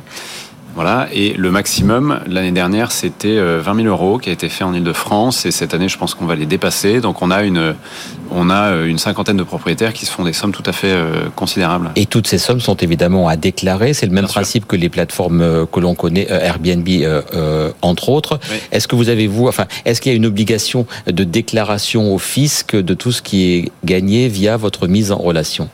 Voilà. 0.77 1.09
Et 1.11 1.33
le 1.33 1.51
maximum, 1.51 2.21
l'année 2.29 2.53
dernière, 2.53 2.93
c'était 2.93 3.41
20 3.41 3.75
000 3.83 3.89
euros 3.89 4.19
qui 4.19 4.29
a 4.29 4.33
été 4.33 4.51
fait 4.51 4.63
en 4.63 4.75
Ile-de-France. 4.75 5.47
Et 5.47 5.51
cette 5.51 5.73
année, 5.73 5.89
je 5.89 5.97
pense 5.97 6.15
qu'on 6.15 6.27
va 6.27 6.37
les 6.37 6.45
dépasser. 6.45 7.01
Donc 7.01 7.23
on 7.23 7.31
a 7.31 7.43
une, 7.45 7.75
on 8.31 8.51
a 8.51 8.73
une 8.85 8.99
cinquantaine 8.99 9.39
de 9.39 9.43
propriétaires 9.43 9.95
qui 9.95 10.05
se 10.05 10.13
font 10.13 10.23
des 10.23 10.35
sommes 10.35 10.53
tout 10.53 10.63
à 10.67 10.73
fait 10.73 10.95
considérables. 11.35 11.91
Et 11.97 12.05
toutes 12.05 12.27
ces 12.27 12.37
sommes 12.37 12.61
sont 12.61 12.77
évidemment 12.77 13.27
à 13.27 13.37
déclarer. 13.37 13.95
C'est 13.95 14.05
le 14.05 14.13
même 14.13 14.27
principe 14.27 14.67
que 14.67 14.77
les 14.77 14.91
plateformes 14.91 15.67
que 15.73 15.81
l'on 15.81 15.95
connaît, 15.95 16.27
Airbnb 16.31 16.87
entre 17.81 18.11
autres. 18.11 18.39
Est-ce 18.71 18.87
que 18.87 18.97
vous 18.97 19.09
avez, 19.09 19.27
vous, 19.27 19.49
enfin, 19.49 19.65
est-ce 19.87 20.03
qu'il 20.03 20.13
y 20.13 20.15
a 20.15 20.17
une 20.17 20.27
obligation 20.27 20.87
de 21.07 21.25
déclaration 21.25 22.15
au 22.15 22.19
fisc 22.19 22.77
de 22.77 22.93
tout 22.93 23.13
ce 23.13 23.23
qui 23.23 23.55
est 23.55 23.73
gagné 23.85 24.29
via 24.29 24.59
votre 24.59 24.89
mise 24.89 25.11
en 25.11 25.17
relation? 25.17 25.71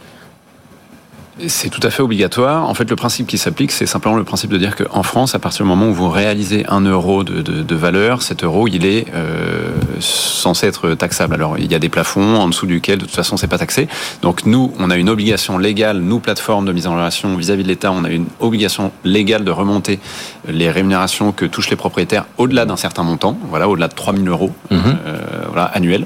C'est 1.47 1.71
tout 1.71 1.81
à 1.83 1.91
fait 1.91 2.03
obligatoire. 2.03 2.69
En 2.69 2.75
fait, 2.75 2.89
le 2.89 2.97
principe 2.97 3.27
qui 3.27 3.39
s'applique, 3.39 3.73
c'est 3.73 3.87
simplement 3.87 4.17
le 4.17 4.25
principe 4.25 4.51
de 4.51 4.59
dire 4.59 4.77
qu'en 4.77 5.03
France, 5.03 5.35
à 5.35 5.39
partir 5.39 5.65
du 5.65 5.69
moment 5.69 5.89
où 5.89 5.95
vous 5.95 6.11
réalisez 6.11 6.67
un 6.69 6.83
euro 6.83 7.25
de, 7.25 7.41
de, 7.41 7.63
de 7.63 7.75
valeur, 7.75 8.21
cet 8.21 8.45
euro, 8.45 8.69
il 8.69 8.85
est 8.85 9.07
euh, 9.15 9.71
censé 10.01 10.67
être 10.67 10.95
taxable. 10.95 11.35
Alors, 11.35 11.59
il 11.59 11.73
y 11.73 11.75
a 11.75 11.79
des 11.79 11.89
plafonds 11.89 12.37
en 12.37 12.49
dessous 12.49 12.67
duquel, 12.67 12.99
de 12.99 13.07
toute 13.07 13.15
façon, 13.15 13.39
c'est 13.39 13.47
pas 13.47 13.57
taxé. 13.57 13.89
Donc, 14.21 14.45
nous, 14.45 14.75
on 14.79 14.91
a 14.91 14.97
une 14.97 15.09
obligation 15.09 15.57
légale, 15.57 16.01
nous, 16.01 16.21
plateforme 16.21 16.67
de 16.67 16.73
mise 16.73 16.87
en 16.87 16.95
relation 16.95 17.35
vis-à-vis 17.35 17.63
de 17.63 17.69
l'État, 17.69 17.93
on 17.93 18.05
a 18.05 18.11
une 18.11 18.27
obligation 18.41 18.93
légale 19.05 19.45
de 19.45 19.51
remonter 19.51 20.01
les 20.47 20.71
rémunérations 20.71 21.33
que 21.33 21.47
touchent 21.47 21.71
les 21.71 21.77
propriétaires 21.77 22.27
au-delà 22.37 22.67
d'un 22.67 22.77
certain 22.77 23.05
montant, 23.05 23.39
voilà, 23.49 23.71
au-delà 23.71 23.89
de 23.89 23.95
3000 23.95 24.29
euros 24.29 24.53
mhm. 24.71 24.81
euh, 25.07 25.19
voilà, 25.47 25.65
annuels. 25.65 26.05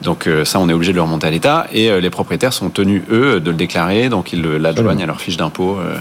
Donc, 0.00 0.26
euh, 0.26 0.46
ça, 0.46 0.58
on 0.60 0.68
est 0.70 0.72
obligé 0.72 0.92
de 0.92 0.96
le 0.96 1.02
remonter 1.02 1.26
à 1.26 1.30
l'État. 1.30 1.66
Et 1.72 2.00
les 2.00 2.10
propriétaires 2.10 2.52
sont 2.54 2.70
tenus, 2.70 3.02
eux, 3.10 3.38
de 3.38 3.50
le 3.50 3.56
déclarer. 3.56 4.08
Donc, 4.08 4.32
ils 4.32 4.40
le 4.40 4.61
l'adjoignent 4.62 5.02
à 5.02 5.06
leur 5.06 5.20
fiche 5.20 5.36
d'impôt 5.36 5.76
euh, 5.78 5.96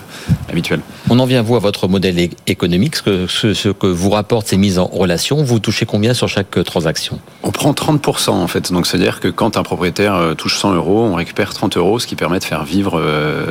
habituelle. 0.50 0.82
On 1.10 1.20
en 1.20 1.26
vient, 1.26 1.42
vous, 1.42 1.56
à 1.56 1.60
votre 1.60 1.88
modèle 1.88 2.30
économique. 2.48 2.96
Ce 2.96 3.02
que, 3.02 3.28
ce, 3.28 3.70
que 3.70 3.88
vous 3.88 4.10
rapporte 4.10 4.48
ces 4.48 4.58
mises 4.58 4.80
en 4.80 4.86
relation, 4.86 5.44
vous 5.44 5.60
touchez 5.60 5.86
combien 5.86 6.14
sur 6.14 6.28
chaque 6.28 6.58
euh, 6.58 6.64
transaction? 6.64 7.20
On 7.44 7.52
prend 7.52 7.74
30% 7.74 8.30
en 8.30 8.48
fait. 8.48 8.72
Donc, 8.72 8.88
c'est-à-dire 8.88 9.20
que 9.20 9.28
quand 9.28 9.58
un 9.58 9.64
propriétaire 9.64 10.16
euh, 10.16 10.34
touche 10.34 10.58
100 10.58 10.76
euros, 10.76 11.04
on 11.04 11.16
récupère 11.16 11.54
30 11.54 11.78
euros, 11.78 12.00
ce 12.00 12.08
qui 12.08 12.16
permet 12.16 12.40
de 12.40 12.44
faire 12.44 12.64
vivre 12.64 13.02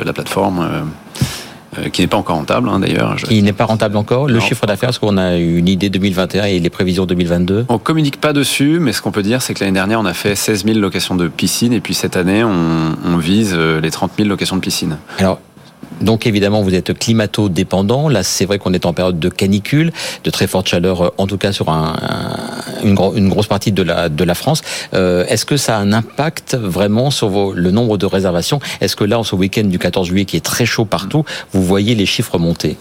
la 0.03 0.13
plateforme. 0.13 0.85
Euh, 1.77 1.89
qui 1.89 2.01
n'est 2.01 2.07
pas 2.07 2.17
encore 2.17 2.35
rentable 2.35 2.67
hein, 2.69 2.79
d'ailleurs. 2.79 3.15
Qui 3.15 3.41
n'est 3.41 3.53
pas 3.53 3.65
rentable 3.65 3.95
encore. 3.95 4.27
Le 4.27 4.39
chiffre 4.39 4.65
d'affaires, 4.65 4.89
est-ce 4.89 4.99
qu'on 4.99 5.17
a 5.17 5.37
une 5.37 5.67
idée 5.69 5.89
2021 5.89 6.45
et 6.45 6.59
les 6.59 6.69
prévisions 6.69 7.05
2022 7.05 7.65
On 7.69 7.77
communique 7.77 8.19
pas 8.19 8.33
dessus, 8.33 8.79
mais 8.79 8.91
ce 8.91 9.01
qu'on 9.01 9.11
peut 9.11 9.23
dire, 9.23 9.41
c'est 9.41 9.53
que 9.53 9.61
l'année 9.61 9.73
dernière, 9.73 9.99
on 9.99 10.05
a 10.05 10.13
fait 10.13 10.35
16 10.35 10.65
000 10.65 10.79
locations 10.79 11.15
de 11.15 11.27
piscine, 11.29 11.71
et 11.71 11.79
puis 11.79 11.93
cette 11.93 12.17
année, 12.17 12.43
on, 12.43 12.95
on 13.05 13.17
vise 13.17 13.53
euh, 13.55 13.79
les 13.79 13.89
30 13.91 14.11
000 14.17 14.27
locations 14.27 14.57
de 14.57 14.61
piscine. 14.61 14.97
Alors, 15.17 15.39
donc 16.01 16.25
évidemment, 16.25 16.61
vous 16.61 16.73
êtes 16.73 16.97
climato-dépendant. 16.97 18.09
Là, 18.09 18.23
c'est 18.23 18.45
vrai 18.45 18.59
qu'on 18.59 18.73
est 18.73 18.85
en 18.85 18.93
période 18.93 19.19
de 19.19 19.29
canicule, 19.29 19.91
de 20.23 20.29
très 20.29 20.47
forte 20.47 20.67
chaleur, 20.67 21.13
en 21.17 21.27
tout 21.27 21.37
cas 21.37 21.51
sur 21.51 21.69
un, 21.69 21.95
une, 22.83 23.29
grosse 23.29 23.47
partie 23.47 23.71
de 23.71 23.83
la, 23.83 24.35
France. 24.35 24.61
Euh, 24.93 25.25
Est-ce 25.27 25.45
que 25.45 25.57
ça 25.57 25.77
a 25.77 25.79
un 25.79 25.93
impact 25.93 26.55
vraiment 26.55 27.11
sur 27.11 27.53
le 27.53 27.71
nombre 27.71 27.97
de 27.97 28.05
réservations? 28.05 28.59
Est-ce 28.79 28.95
que 28.95 29.03
là, 29.03 29.19
en 29.19 29.23
ce 29.23 29.35
week-end 29.35 29.63
du 29.63 29.79
14 29.79 30.07
juillet, 30.07 30.25
qui 30.25 30.37
est 30.37 30.45
très 30.45 30.65
chaud 30.65 30.85
partout, 30.85 31.25
vous 31.51 31.63
voyez 31.63 31.95
les 31.95 32.05
chiffres 32.05 32.37
monter? 32.37 32.77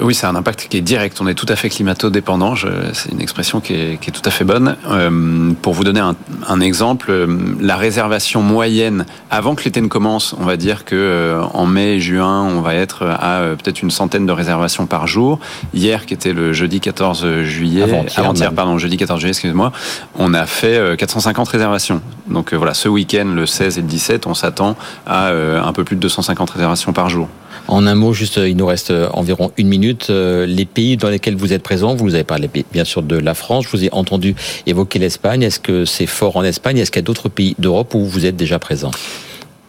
Oui, 0.00 0.14
c'est 0.14 0.26
un 0.26 0.34
impact 0.34 0.68
qui 0.70 0.78
est 0.78 0.82
direct. 0.82 1.18
On 1.20 1.28
est 1.28 1.34
tout 1.34 1.46
à 1.48 1.56
fait 1.56 1.68
climato-dépendant. 1.68 2.54
C'est 2.94 3.12
une 3.12 3.20
expression 3.20 3.60
qui 3.60 3.74
est, 3.74 4.00
qui 4.00 4.08
est, 4.08 4.12
tout 4.12 4.22
à 4.24 4.30
fait 4.30 4.44
bonne. 4.44 4.76
Euh, 4.88 5.52
pour 5.60 5.74
vous 5.74 5.84
donner 5.84 6.00
un, 6.00 6.16
un, 6.48 6.60
exemple, 6.60 7.10
euh, 7.10 7.26
la 7.60 7.76
réservation 7.76 8.42
moyenne 8.42 9.06
avant 9.30 9.54
que 9.54 9.64
l'été 9.64 9.80
ne 9.80 9.88
commence, 9.88 10.34
on 10.38 10.44
va 10.44 10.56
dire 10.56 10.84
que 10.84 10.94
euh, 10.96 11.42
en 11.54 11.66
mai 11.66 11.94
et 11.94 12.00
juin, 12.00 12.42
on 12.42 12.60
va 12.60 12.74
être 12.74 13.06
à 13.06 13.40
euh, 13.40 13.56
peut-être 13.56 13.82
une 13.82 13.90
centaine 13.90 14.26
de 14.26 14.32
réservations 14.32 14.86
par 14.86 15.06
jour. 15.06 15.38
Hier, 15.74 16.06
qui 16.06 16.14
était 16.14 16.32
le 16.32 16.52
jeudi 16.52 16.80
14 16.80 17.42
juillet, 17.42 17.82
avant-hier, 18.16 18.52
pardon, 18.52 18.78
jeudi 18.78 18.96
14 18.96 19.20
juillet, 19.20 19.30
excusez-moi, 19.30 19.72
on 20.16 20.34
a 20.34 20.46
fait 20.46 20.96
450 20.96 21.48
réservations. 21.48 22.02
Donc 22.28 22.54
voilà, 22.54 22.74
ce 22.74 22.88
week-end, 22.88 23.26
le 23.34 23.46
16 23.46 23.78
et 23.78 23.80
le 23.82 23.86
17, 23.86 24.26
on 24.26 24.34
s'attend 24.34 24.76
à 25.06 25.30
un 25.30 25.72
peu 25.72 25.84
plus 25.84 25.96
de 25.96 26.00
250 26.00 26.50
réservations 26.50 26.92
par 26.92 27.08
jour. 27.08 27.28
En 27.68 27.86
un 27.86 27.94
mot, 27.94 28.12
juste, 28.12 28.36
il 28.36 28.56
nous 28.56 28.66
reste 28.66 28.92
environ 29.12 29.52
une 29.56 29.68
minute. 29.68 30.08
Euh, 30.10 30.46
les 30.46 30.64
pays 30.64 30.96
dans 30.96 31.08
lesquels 31.08 31.36
vous 31.36 31.52
êtes 31.52 31.62
présent, 31.62 31.94
vous 31.94 32.14
avez 32.14 32.24
parlé 32.24 32.48
bien 32.72 32.84
sûr 32.84 33.02
de 33.02 33.16
la 33.16 33.34
France, 33.34 33.64
je 33.64 33.76
vous 33.76 33.84
ai 33.84 33.88
entendu 33.92 34.34
évoquer 34.66 34.98
l'Espagne. 34.98 35.42
Est-ce 35.42 35.60
que 35.60 35.84
c'est 35.84 36.06
fort 36.06 36.36
en 36.36 36.44
Espagne? 36.44 36.78
Est-ce 36.78 36.90
qu'il 36.90 37.00
y 37.00 37.04
a 37.04 37.06
d'autres 37.06 37.28
pays 37.28 37.54
d'Europe 37.58 37.94
où 37.94 38.04
vous 38.04 38.26
êtes 38.26 38.36
déjà 38.36 38.58
présent 38.58 38.90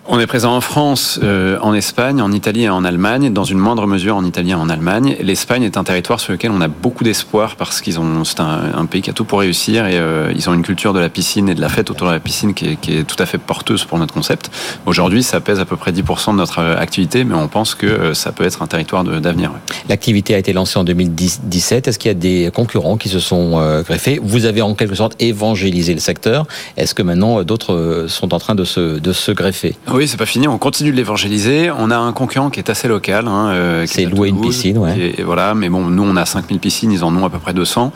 on 0.05 0.19
est 0.19 0.27
présent 0.27 0.53
en 0.53 0.59
France, 0.59 1.17
euh, 1.23 1.57
en 1.61 1.73
Espagne, 1.73 2.21
en 2.21 2.31
Italie 2.33 2.63
et 2.63 2.69
en 2.69 2.83
Allemagne, 2.83 3.31
dans 3.31 3.45
une 3.45 3.57
moindre 3.57 3.87
mesure 3.87 4.17
en 4.17 4.25
Italie 4.25 4.51
et 4.51 4.55
en 4.55 4.67
Allemagne. 4.67 5.15
L'Espagne 5.21 5.63
est 5.63 5.77
un 5.77 5.85
territoire 5.85 6.19
sur 6.19 6.33
lequel 6.33 6.51
on 6.51 6.59
a 6.59 6.67
beaucoup 6.67 7.05
d'espoir 7.05 7.55
parce 7.55 7.79
qu'ils 7.79 8.01
ont, 8.01 8.25
c'est 8.25 8.41
un, 8.41 8.85
pays 8.85 9.01
qui 9.01 9.09
a 9.09 9.13
tout 9.13 9.23
pour 9.23 9.39
réussir 9.39 9.87
et 9.87 9.97
euh, 9.97 10.33
ils 10.35 10.49
ont 10.49 10.53
une 10.53 10.61
culture 10.61 10.91
de 10.91 10.99
la 10.99 11.07
piscine 11.07 11.47
et 11.47 11.55
de 11.55 11.61
la 11.61 11.69
fête 11.69 11.89
autour 11.89 12.07
de 12.07 12.13
la 12.13 12.19
piscine 12.19 12.53
qui 12.53 12.77
est, 12.87 13.07
tout 13.07 13.15
à 13.17 13.25
fait 13.25 13.37
porteuse 13.37 13.85
pour 13.85 13.97
notre 13.97 14.13
concept. 14.13 14.51
Aujourd'hui, 14.85 15.23
ça 15.23 15.39
pèse 15.39 15.59
à 15.59 15.65
peu 15.65 15.77
près 15.77 15.93
10% 15.93 16.31
de 16.31 16.37
notre 16.37 16.59
euh, 16.59 16.77
activité, 16.77 17.23
mais 17.23 17.35
on 17.35 17.47
pense 17.47 17.73
que 17.73 18.13
ça 18.13 18.33
peut 18.33 18.43
être 18.43 18.61
un 18.61 18.67
territoire 18.67 19.05
d'avenir. 19.05 19.51
L'activité 19.87 20.35
a 20.35 20.37
été 20.37 20.51
lancée 20.51 20.77
en 20.77 20.83
2017. 20.83 21.87
Est-ce 21.87 21.97
qu'il 21.97 22.09
y 22.09 22.11
a 22.11 22.15
des 22.15 22.51
concurrents 22.53 22.97
qui 22.97 23.07
se 23.07 23.19
sont 23.19 23.81
greffés? 23.83 24.19
Vous 24.21 24.45
avez 24.45 24.61
en 24.61 24.73
quelque 24.75 24.95
sorte 24.95 25.15
évangélisé 25.21 25.93
le 25.93 25.99
secteur. 25.99 26.45
Est-ce 26.75 26.93
que 26.93 27.03
maintenant 27.03 27.43
d'autres 27.43 28.05
sont 28.09 28.33
en 28.33 28.39
train 28.39 28.55
de 28.55 28.65
se 28.65 29.31
greffer? 29.31 29.75
Oui, 29.93 30.07
c'est 30.07 30.17
pas 30.17 30.25
fini. 30.25 30.47
On 30.47 30.57
continue 30.57 30.91
de 30.91 30.95
l'évangéliser. 30.95 31.71
On 31.71 31.91
a 31.91 31.97
un 31.97 32.13
concurrent 32.13 32.49
qui 32.49 32.59
est 32.59 32.69
assez 32.69 32.87
local. 32.87 33.27
Hein, 33.27 33.49
euh, 33.49 33.85
c'est 33.85 34.05
louer 34.05 34.29
une 34.29 34.41
piscine, 34.41 34.77
ouais. 34.77 35.13
Et, 35.17 35.23
voilà, 35.23 35.53
mais 35.53 35.69
bon, 35.69 35.85
nous, 35.85 36.03
on 36.03 36.15
a 36.15 36.25
5000 36.25 36.59
piscines, 36.59 36.91
ils 36.91 37.03
en 37.03 37.15
ont 37.15 37.25
à 37.25 37.29
peu 37.29 37.39
près 37.39 37.53
200. 37.53 37.91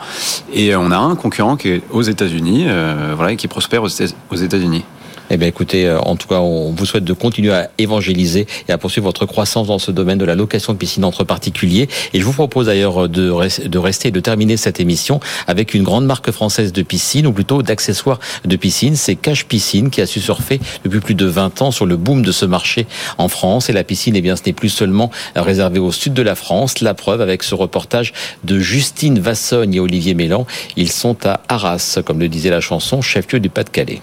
Et 0.52 0.74
on 0.76 0.90
a 0.90 0.98
un 0.98 1.14
concurrent 1.16 1.56
qui 1.56 1.68
est 1.68 1.82
aux 1.90 2.02
États-Unis, 2.02 2.64
euh, 2.66 3.14
voilà, 3.16 3.32
et 3.32 3.36
qui 3.36 3.48
prospère 3.48 3.82
aux 3.82 3.88
États-Unis. 4.36 4.84
Eh 5.30 5.36
bien, 5.36 5.48
écoutez, 5.48 5.86
euh, 5.86 6.00
en 6.00 6.16
tout 6.16 6.26
cas, 6.26 6.40
on 6.40 6.72
vous 6.72 6.86
souhaite 6.86 7.04
de 7.04 7.12
continuer 7.12 7.52
à 7.52 7.70
évangéliser 7.76 8.46
et 8.68 8.72
à 8.72 8.78
poursuivre 8.78 9.06
votre 9.06 9.26
croissance 9.26 9.66
dans 9.66 9.78
ce 9.78 9.90
domaine 9.90 10.18
de 10.18 10.24
la 10.24 10.34
location 10.34 10.72
de 10.72 10.78
piscine 10.78 11.04
entre 11.04 11.24
particuliers. 11.24 11.88
Et 12.14 12.20
je 12.20 12.24
vous 12.24 12.32
propose 12.32 12.66
d'ailleurs 12.66 13.08
de, 13.08 13.30
de 13.68 13.78
rester 13.78 14.08
et 14.08 14.10
de 14.10 14.20
terminer 14.20 14.56
cette 14.56 14.80
émission 14.80 15.20
avec 15.46 15.74
une 15.74 15.82
grande 15.82 16.06
marque 16.06 16.30
française 16.30 16.72
de 16.72 16.82
piscine, 16.82 17.26
ou 17.26 17.32
plutôt 17.32 17.62
d'accessoires 17.62 18.20
de 18.44 18.56
piscine. 18.56 18.96
C'est 18.96 19.16
Cache 19.16 19.44
Piscine 19.44 19.90
qui 19.90 20.00
a 20.00 20.06
su 20.06 20.20
surfer 20.20 20.60
depuis 20.84 21.00
plus 21.00 21.14
de 21.14 21.26
20 21.26 21.62
ans 21.62 21.70
sur 21.70 21.84
le 21.84 21.96
boom 21.96 22.22
de 22.22 22.32
ce 22.32 22.46
marché 22.46 22.86
en 23.18 23.28
France. 23.28 23.68
Et 23.68 23.72
la 23.72 23.84
piscine, 23.84 24.16
eh 24.16 24.22
bien, 24.22 24.36
ce 24.36 24.42
n'est 24.46 24.54
plus 24.54 24.70
seulement 24.70 25.10
réservé 25.36 25.78
au 25.78 25.92
sud 25.92 26.14
de 26.14 26.22
la 26.22 26.34
France. 26.34 26.80
La 26.80 26.94
preuve 26.94 27.20
avec 27.20 27.42
ce 27.42 27.54
reportage 27.54 28.14
de 28.44 28.58
Justine 28.58 29.18
Vassogne 29.18 29.74
et 29.74 29.80
Olivier 29.80 30.14
Mélan. 30.14 30.46
Ils 30.76 30.90
sont 30.90 31.16
à 31.26 31.40
Arras, 31.48 31.98
comme 32.04 32.18
le 32.18 32.28
disait 32.28 32.50
la 32.50 32.60
chanson, 32.60 33.02
chef-lieu 33.02 33.40
du 33.40 33.50
Pas-de-Calais. 33.50 34.00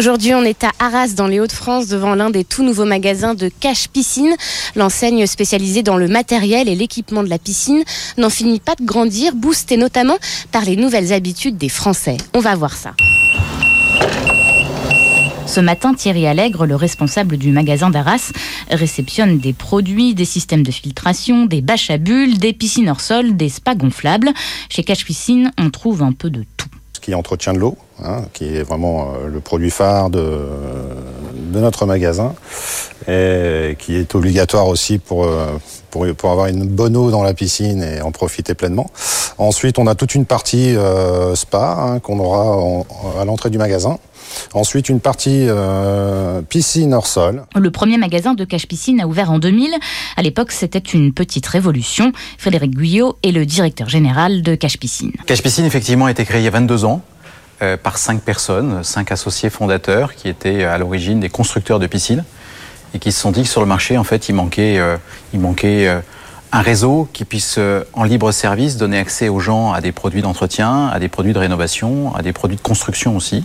Aujourd'hui, 0.00 0.32
on 0.32 0.44
est 0.44 0.64
à 0.64 0.70
Arras, 0.78 1.08
dans 1.08 1.26
les 1.26 1.40
Hauts-de-France, 1.40 1.88
devant 1.88 2.14
l'un 2.14 2.30
des 2.30 2.42
tout 2.42 2.62
nouveaux 2.62 2.86
magasins 2.86 3.34
de 3.34 3.50
Cache 3.60 3.88
Piscine. 3.88 4.34
L'enseigne 4.74 5.26
spécialisée 5.26 5.82
dans 5.82 5.98
le 5.98 6.08
matériel 6.08 6.70
et 6.70 6.74
l'équipement 6.74 7.22
de 7.22 7.28
la 7.28 7.38
piscine 7.38 7.82
n'en 8.16 8.30
finit 8.30 8.60
pas 8.60 8.74
de 8.76 8.82
grandir, 8.82 9.34
boostée 9.34 9.76
notamment 9.76 10.16
par 10.52 10.64
les 10.64 10.76
nouvelles 10.76 11.12
habitudes 11.12 11.58
des 11.58 11.68
Français. 11.68 12.16
On 12.32 12.40
va 12.40 12.54
voir 12.54 12.78
ça. 12.78 12.94
Ce 15.44 15.60
matin, 15.60 15.92
Thierry 15.92 16.26
Allègre, 16.26 16.64
le 16.64 16.76
responsable 16.76 17.36
du 17.36 17.50
magasin 17.50 17.90
d'Arras, 17.90 18.32
réceptionne 18.70 19.38
des 19.38 19.52
produits, 19.52 20.14
des 20.14 20.24
systèmes 20.24 20.62
de 20.62 20.72
filtration, 20.72 21.44
des 21.44 21.60
bâches 21.60 21.90
à 21.90 21.98
bulles, 21.98 22.38
des 22.38 22.54
piscines 22.54 22.88
hors 22.88 23.02
sol, 23.02 23.36
des 23.36 23.50
spas 23.50 23.74
gonflables. 23.74 24.30
Chez 24.70 24.82
Cache 24.82 25.04
Piscine, 25.04 25.50
on 25.58 25.68
trouve 25.68 26.02
un 26.02 26.12
peu 26.12 26.30
de 26.30 26.42
tout 26.56 26.70
qui 27.00 27.14
entretient 27.14 27.52
de 27.52 27.58
l'eau, 27.58 27.76
hein, 28.02 28.22
qui 28.32 28.56
est 28.56 28.62
vraiment 28.62 29.02
euh, 29.02 29.28
le 29.28 29.40
produit 29.40 29.70
phare 29.70 30.10
de, 30.10 30.40
de, 31.34 31.60
notre 31.60 31.86
magasin, 31.86 32.34
et 33.08 33.76
qui 33.78 33.96
est 33.96 34.14
obligatoire 34.14 34.68
aussi 34.68 34.98
pour, 34.98 35.24
euh, 35.24 35.46
pour, 35.90 36.06
pour, 36.16 36.30
avoir 36.30 36.46
une 36.46 36.66
bonne 36.66 36.96
eau 36.96 37.10
dans 37.10 37.22
la 37.22 37.34
piscine 37.34 37.82
et 37.82 38.00
en 38.00 38.12
profiter 38.12 38.54
pleinement. 38.54 38.90
Ensuite, 39.38 39.78
on 39.78 39.86
a 39.86 39.94
toute 39.94 40.14
une 40.14 40.26
partie 40.26 40.76
euh, 40.76 41.34
spa 41.34 41.76
hein, 41.78 41.98
qu'on 42.00 42.18
aura 42.18 42.84
à 43.20 43.24
l'entrée 43.24 43.50
du 43.50 43.58
magasin. 43.58 43.98
Ensuite, 44.52 44.88
une 44.88 45.00
partie 45.00 45.46
euh, 45.48 46.42
piscine 46.42 46.94
hors 46.94 47.06
sol. 47.06 47.44
Le 47.54 47.70
premier 47.70 47.98
magasin 47.98 48.34
de 48.34 48.44
cache 48.44 48.66
piscine 48.66 49.00
a 49.00 49.06
ouvert 49.06 49.30
en 49.30 49.38
2000. 49.38 49.72
À 50.16 50.22
l'époque, 50.22 50.52
c'était 50.52 50.78
une 50.78 51.12
petite 51.12 51.46
révolution. 51.46 52.12
Frédéric 52.38 52.72
Guyot 52.74 53.16
est 53.22 53.32
le 53.32 53.46
directeur 53.46 53.88
général 53.88 54.42
de 54.42 54.54
cache 54.54 54.78
piscine. 54.78 55.12
Cache 55.26 55.42
piscine, 55.42 55.64
effectivement, 55.64 56.06
a 56.06 56.10
été 56.10 56.24
créé 56.24 56.40
il 56.40 56.44
y 56.44 56.48
a 56.48 56.52
22 56.52 56.84
ans. 56.84 57.02
Euh, 57.62 57.76
par 57.76 57.98
cinq 57.98 58.22
personnes, 58.22 58.82
cinq 58.82 59.12
associés 59.12 59.50
fondateurs 59.50 60.14
qui 60.14 60.28
étaient 60.28 60.64
à 60.64 60.78
l'origine 60.78 61.20
des 61.20 61.28
constructeurs 61.28 61.78
de 61.78 61.86
piscines 61.86 62.24
et 62.94 62.98
qui 62.98 63.12
se 63.12 63.20
sont 63.20 63.32
dit 63.32 63.42
que 63.42 63.48
sur 63.48 63.60
le 63.60 63.66
marché, 63.66 63.98
en 63.98 64.04
fait, 64.04 64.30
il 64.30 64.34
manquait, 64.34 64.78
euh, 64.78 64.96
il 65.34 65.40
manquait 65.40 66.00
un 66.52 66.62
réseau 66.62 67.08
qui 67.12 67.24
puisse 67.24 67.56
euh, 67.58 67.84
en 67.92 68.02
libre 68.02 68.32
service 68.32 68.76
donner 68.76 68.98
accès 68.98 69.28
aux 69.28 69.38
gens 69.38 69.72
à 69.72 69.80
des 69.80 69.92
produits 69.92 70.22
d'entretien, 70.22 70.88
à 70.88 70.98
des 70.98 71.08
produits 71.08 71.32
de 71.32 71.38
rénovation, 71.38 72.14
à 72.14 72.22
des 72.22 72.32
produits 72.32 72.56
de 72.56 72.62
construction 72.62 73.16
aussi, 73.16 73.44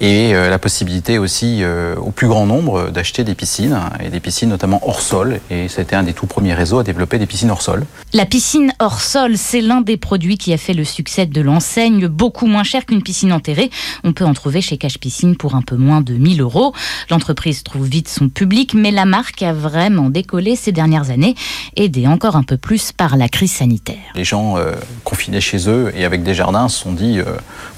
et 0.00 0.34
euh, 0.34 0.50
la 0.50 0.58
possibilité 0.58 1.18
aussi 1.18 1.58
euh, 1.62 1.94
au 1.96 2.10
plus 2.10 2.26
grand 2.26 2.46
nombre 2.46 2.90
d'acheter 2.90 3.22
des 3.22 3.34
piscines, 3.34 3.78
et 4.00 4.08
des 4.08 4.18
piscines 4.18 4.48
notamment 4.48 4.80
hors 4.86 5.00
sol, 5.00 5.40
et 5.50 5.68
c'était 5.68 5.94
un 5.94 6.02
des 6.02 6.14
tout 6.14 6.26
premiers 6.26 6.54
réseaux 6.54 6.80
à 6.80 6.82
développer 6.82 7.18
des 7.18 7.26
piscines 7.26 7.50
hors 7.50 7.62
sol. 7.62 7.86
La 8.12 8.26
piscine 8.26 8.72
hors 8.80 9.00
sol, 9.00 9.36
c'est 9.36 9.60
l'un 9.60 9.80
des 9.80 9.96
produits 9.96 10.36
qui 10.36 10.52
a 10.52 10.58
fait 10.58 10.74
le 10.74 10.84
succès 10.84 11.26
de 11.26 11.40
l'enseigne, 11.40 12.08
beaucoup 12.08 12.46
moins 12.46 12.64
cher 12.64 12.86
qu'une 12.86 13.02
piscine 13.02 13.32
enterrée. 13.32 13.70
On 14.02 14.12
peut 14.12 14.24
en 14.24 14.34
trouver 14.34 14.60
chez 14.60 14.78
Cache 14.78 14.98
Piscine 14.98 15.36
pour 15.36 15.54
un 15.54 15.62
peu 15.62 15.76
moins 15.76 16.00
de 16.00 16.14
1000 16.14 16.40
euros. 16.40 16.74
L'entreprise 17.08 17.62
trouve 17.62 17.86
vite 17.86 18.08
son 18.08 18.28
public, 18.28 18.74
mais 18.74 18.90
la 18.90 19.04
marque 19.04 19.42
a 19.42 19.52
vraiment 19.52 20.10
décollé 20.10 20.56
ces 20.56 20.72
dernières 20.72 21.10
années, 21.10 21.36
aidée 21.76 22.06
encore 22.06 22.31
un 22.36 22.42
peu 22.42 22.56
plus 22.56 22.92
par 22.92 23.16
la 23.16 23.28
crise 23.28 23.52
sanitaire. 23.52 23.96
Les 24.14 24.24
gens 24.24 24.56
euh, 24.56 24.72
confinés 25.04 25.40
chez 25.40 25.68
eux 25.68 25.92
et 25.96 26.04
avec 26.04 26.22
des 26.22 26.34
jardins 26.34 26.68
se 26.68 26.78
sont 26.78 26.92
dit, 26.92 27.18
euh, 27.18 27.24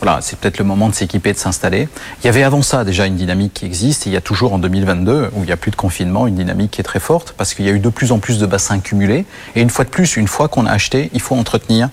voilà, 0.01 0.21
c'est 0.21 0.39
peut-être 0.39 0.59
le 0.59 0.65
moment 0.65 0.89
de 0.89 0.95
s'équiper, 0.95 1.33
de 1.33 1.39
s'installer. 1.39 1.89
Il 2.23 2.27
y 2.27 2.29
avait 2.29 2.43
avant 2.43 2.63
ça 2.63 2.85
déjà 2.85 3.07
une 3.07 3.17
dynamique 3.17 3.55
qui 3.55 3.67
existe, 3.67 4.07
et 4.07 4.11
il 4.11 4.13
y 4.13 4.17
a 4.17 4.21
toujours 4.21 4.53
en 4.53 4.59
2022, 4.59 5.31
où 5.35 5.41
il 5.43 5.47
n'y 5.47 5.53
a 5.53 5.57
plus 5.57 5.71
de 5.71 5.77
confinement, 5.77 6.27
une 6.27 6.37
dynamique 6.37 6.73
qui 6.73 6.81
est 6.81 6.85
très 6.85 7.01
forte, 7.01 7.35
parce 7.37 7.55
qu'il 7.55 7.65
y 7.65 7.69
a 7.69 7.73
eu 7.73 7.81
de 7.81 7.89
plus 7.89 8.13
en 8.13 8.19
plus 8.19 8.39
de 8.39 8.47
bassins 8.47 8.81
cumulés. 8.81 9.25
Et 9.57 9.63
une 9.63 9.71
fois 9.71 9.85
de 9.85 9.91
plus, 9.91 10.17
une 10.17 10.29
fois 10.29 10.49
qu'on 10.49 10.67
a 10.67 10.71
acheté, 10.71 11.11
il 11.13 11.21
faut 11.21 11.35
entretenir, 11.35 11.91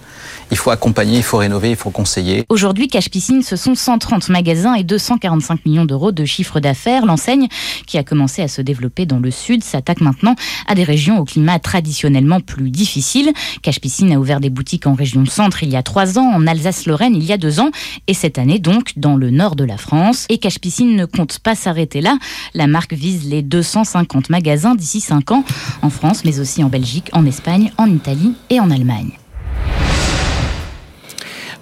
il 0.52 0.58
faut 0.58 0.70
accompagner, 0.70 1.18
il 1.18 1.24
faut 1.24 1.38
rénover, 1.38 1.72
il 1.72 1.76
faut 1.76 1.90
conseiller. 1.90 2.44
Aujourd'hui, 2.50 2.88
Cache 2.88 3.10
Piscine, 3.10 3.42
ce 3.42 3.56
sont 3.56 3.74
130 3.74 4.30
magasins 4.30 4.74
et 4.76 4.84
245 4.84 5.66
millions 5.66 5.86
d'euros 5.86 6.12
de 6.12 6.26
chiffre 6.26 6.60
d'affaires. 6.60 7.06
L'enseigne, 7.06 7.48
qui 7.88 7.98
a 7.98 8.04
commencé 8.04 8.42
à 8.42 8.48
se 8.48 8.62
développer 8.62 9.06
dans 9.06 9.20
le 9.20 9.32
sud, 9.32 9.64
s'attaque 9.64 10.02
maintenant 10.02 10.36
à 10.68 10.76
des 10.76 10.84
régions 10.84 11.20
au 11.20 11.26
climat 11.26 11.58
traditionnellement 11.60 12.42
plus 12.42 12.70
difficile. 12.70 13.32
Cache 13.62 13.80
Piscine 13.80 14.12
a 14.12 14.20
ouvert 14.20 14.42
des 14.42 14.50
boutiques 14.50 14.88
en 14.88 14.94
région 14.94 15.26
centre 15.26 15.64
il 15.64 15.70
y 15.70 15.78
a 15.78 15.84
trois 15.84 16.20
ans, 16.20 16.30
en 16.34 16.46
Alsace-Lorraine 16.46 17.16
il 17.16 17.24
y 17.24 17.32
a 17.32 17.38
deux 17.38 17.60
ans, 17.60 17.72
et 18.08 18.14
cette 18.14 18.38
année 18.38 18.60
donc 18.60 18.94
dans 18.98 19.16
le 19.16 19.30
nord 19.30 19.56
de 19.56 19.64
la 19.64 19.78
France. 19.78 20.26
Et 20.30 20.38
Cache 20.38 20.60
Piscine 20.60 20.96
ne 20.96 21.06
compte 21.06 21.40
pas 21.40 21.56
s'arrêter 21.56 22.02
là. 22.02 22.18
La 22.54 22.68
marque 22.68 22.94
vise 22.94 23.30
les 23.30 23.42
250 23.42 24.30
magasins 24.30 24.76
d'ici 24.76 25.00
cinq 25.00 25.32
ans, 25.32 25.46
en 25.82 25.90
France, 25.90 26.26
mais 26.26 26.40
aussi 26.40 26.64
en 26.64 26.70
Belgique, 26.70 27.10
en 27.14 27.26
Espagne, 27.26 27.72
en 27.78 27.88
Italie 27.90 28.34
et 28.50 28.60
en 28.60 28.70
Allemagne. 28.70 29.21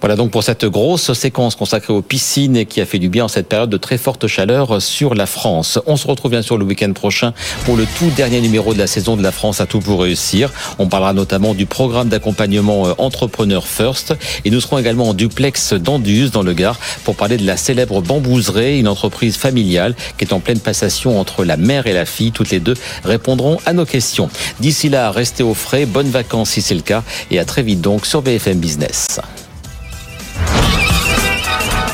Voilà 0.01 0.15
donc 0.15 0.31
pour 0.31 0.43
cette 0.43 0.63
grosse 0.63 1.11
séquence 1.11 1.55
consacrée 1.55 1.91
aux 1.91 2.01
piscines 2.01 2.55
et 2.55 2.65
qui 2.65 2.79
a 2.79 2.85
fait 2.85 2.99
du 2.99 3.09
bien 3.09 3.25
en 3.25 3.27
cette 3.27 3.49
période 3.49 3.69
de 3.69 3.75
très 3.77 3.97
forte 3.97 4.27
chaleur 4.27 4.81
sur 4.81 5.13
la 5.13 5.25
France. 5.25 5.77
On 5.87 5.97
se 5.97 6.07
retrouve 6.07 6.31
bien 6.31 6.41
sûr 6.41 6.57
le 6.57 6.63
week-end 6.63 6.93
prochain 6.93 7.33
pour 7.65 7.75
le 7.75 7.85
tout 7.97 8.09
dernier 8.15 8.39
numéro 8.39 8.73
de 8.73 8.79
la 8.79 8.87
saison 8.87 9.17
de 9.17 9.23
la 9.23 9.33
France 9.33 9.59
à 9.59 9.65
tout 9.65 9.79
pour 9.79 10.01
réussir. 10.01 10.53
On 10.77 10.87
parlera 10.87 11.11
notamment 11.11 11.53
du 11.53 11.65
programme 11.65 12.07
d'accompagnement 12.07 12.87
euh, 12.87 12.93
Entrepreneur 12.97 13.67
First 13.67 14.13
et 14.45 14.51
nous 14.51 14.61
serons 14.61 14.77
également 14.77 15.09
en 15.09 15.13
duplex 15.13 15.73
d'Anduze 15.73 16.31
dans 16.31 16.43
le 16.43 16.53
Gard 16.53 16.79
pour 17.03 17.17
parler 17.17 17.35
de 17.35 17.45
la 17.45 17.57
célèbre 17.57 18.01
Bambouseraie, 18.01 18.79
une 18.79 18.87
entreprise 18.87 19.35
familiale 19.35 19.95
qui 20.17 20.23
est 20.23 20.33
en 20.33 20.39
pleine 20.39 20.61
passation 20.61 21.19
entre 21.19 21.43
la 21.43 21.57
mère 21.57 21.87
et 21.87 21.93
la 21.93 22.05
fille. 22.05 22.31
Toutes 22.31 22.51
les 22.51 22.61
deux 22.61 22.75
répondront 23.03 23.57
à 23.65 23.73
nos 23.73 23.85
questions. 23.85 24.29
D'ici 24.61 24.87
là, 24.87 25.11
restez 25.11 25.43
au 25.43 25.53
frais, 25.53 25.85
bonnes 25.85 26.09
vacances 26.09 26.51
si 26.51 26.61
c'est 26.61 26.75
le 26.75 26.81
cas 26.81 27.03
et 27.31 27.39
à 27.39 27.43
très 27.43 27.63
vite 27.63 27.81
donc 27.81 28.05
sur 28.05 28.21
BFM 28.21 28.59
Business. 28.59 29.19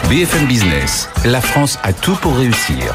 BFM 0.09 0.45
Business, 0.45 1.09
la 1.25 1.41
France 1.41 1.79
a 1.81 1.91
tout 1.91 2.15
pour 2.17 2.37
réussir. 2.37 2.93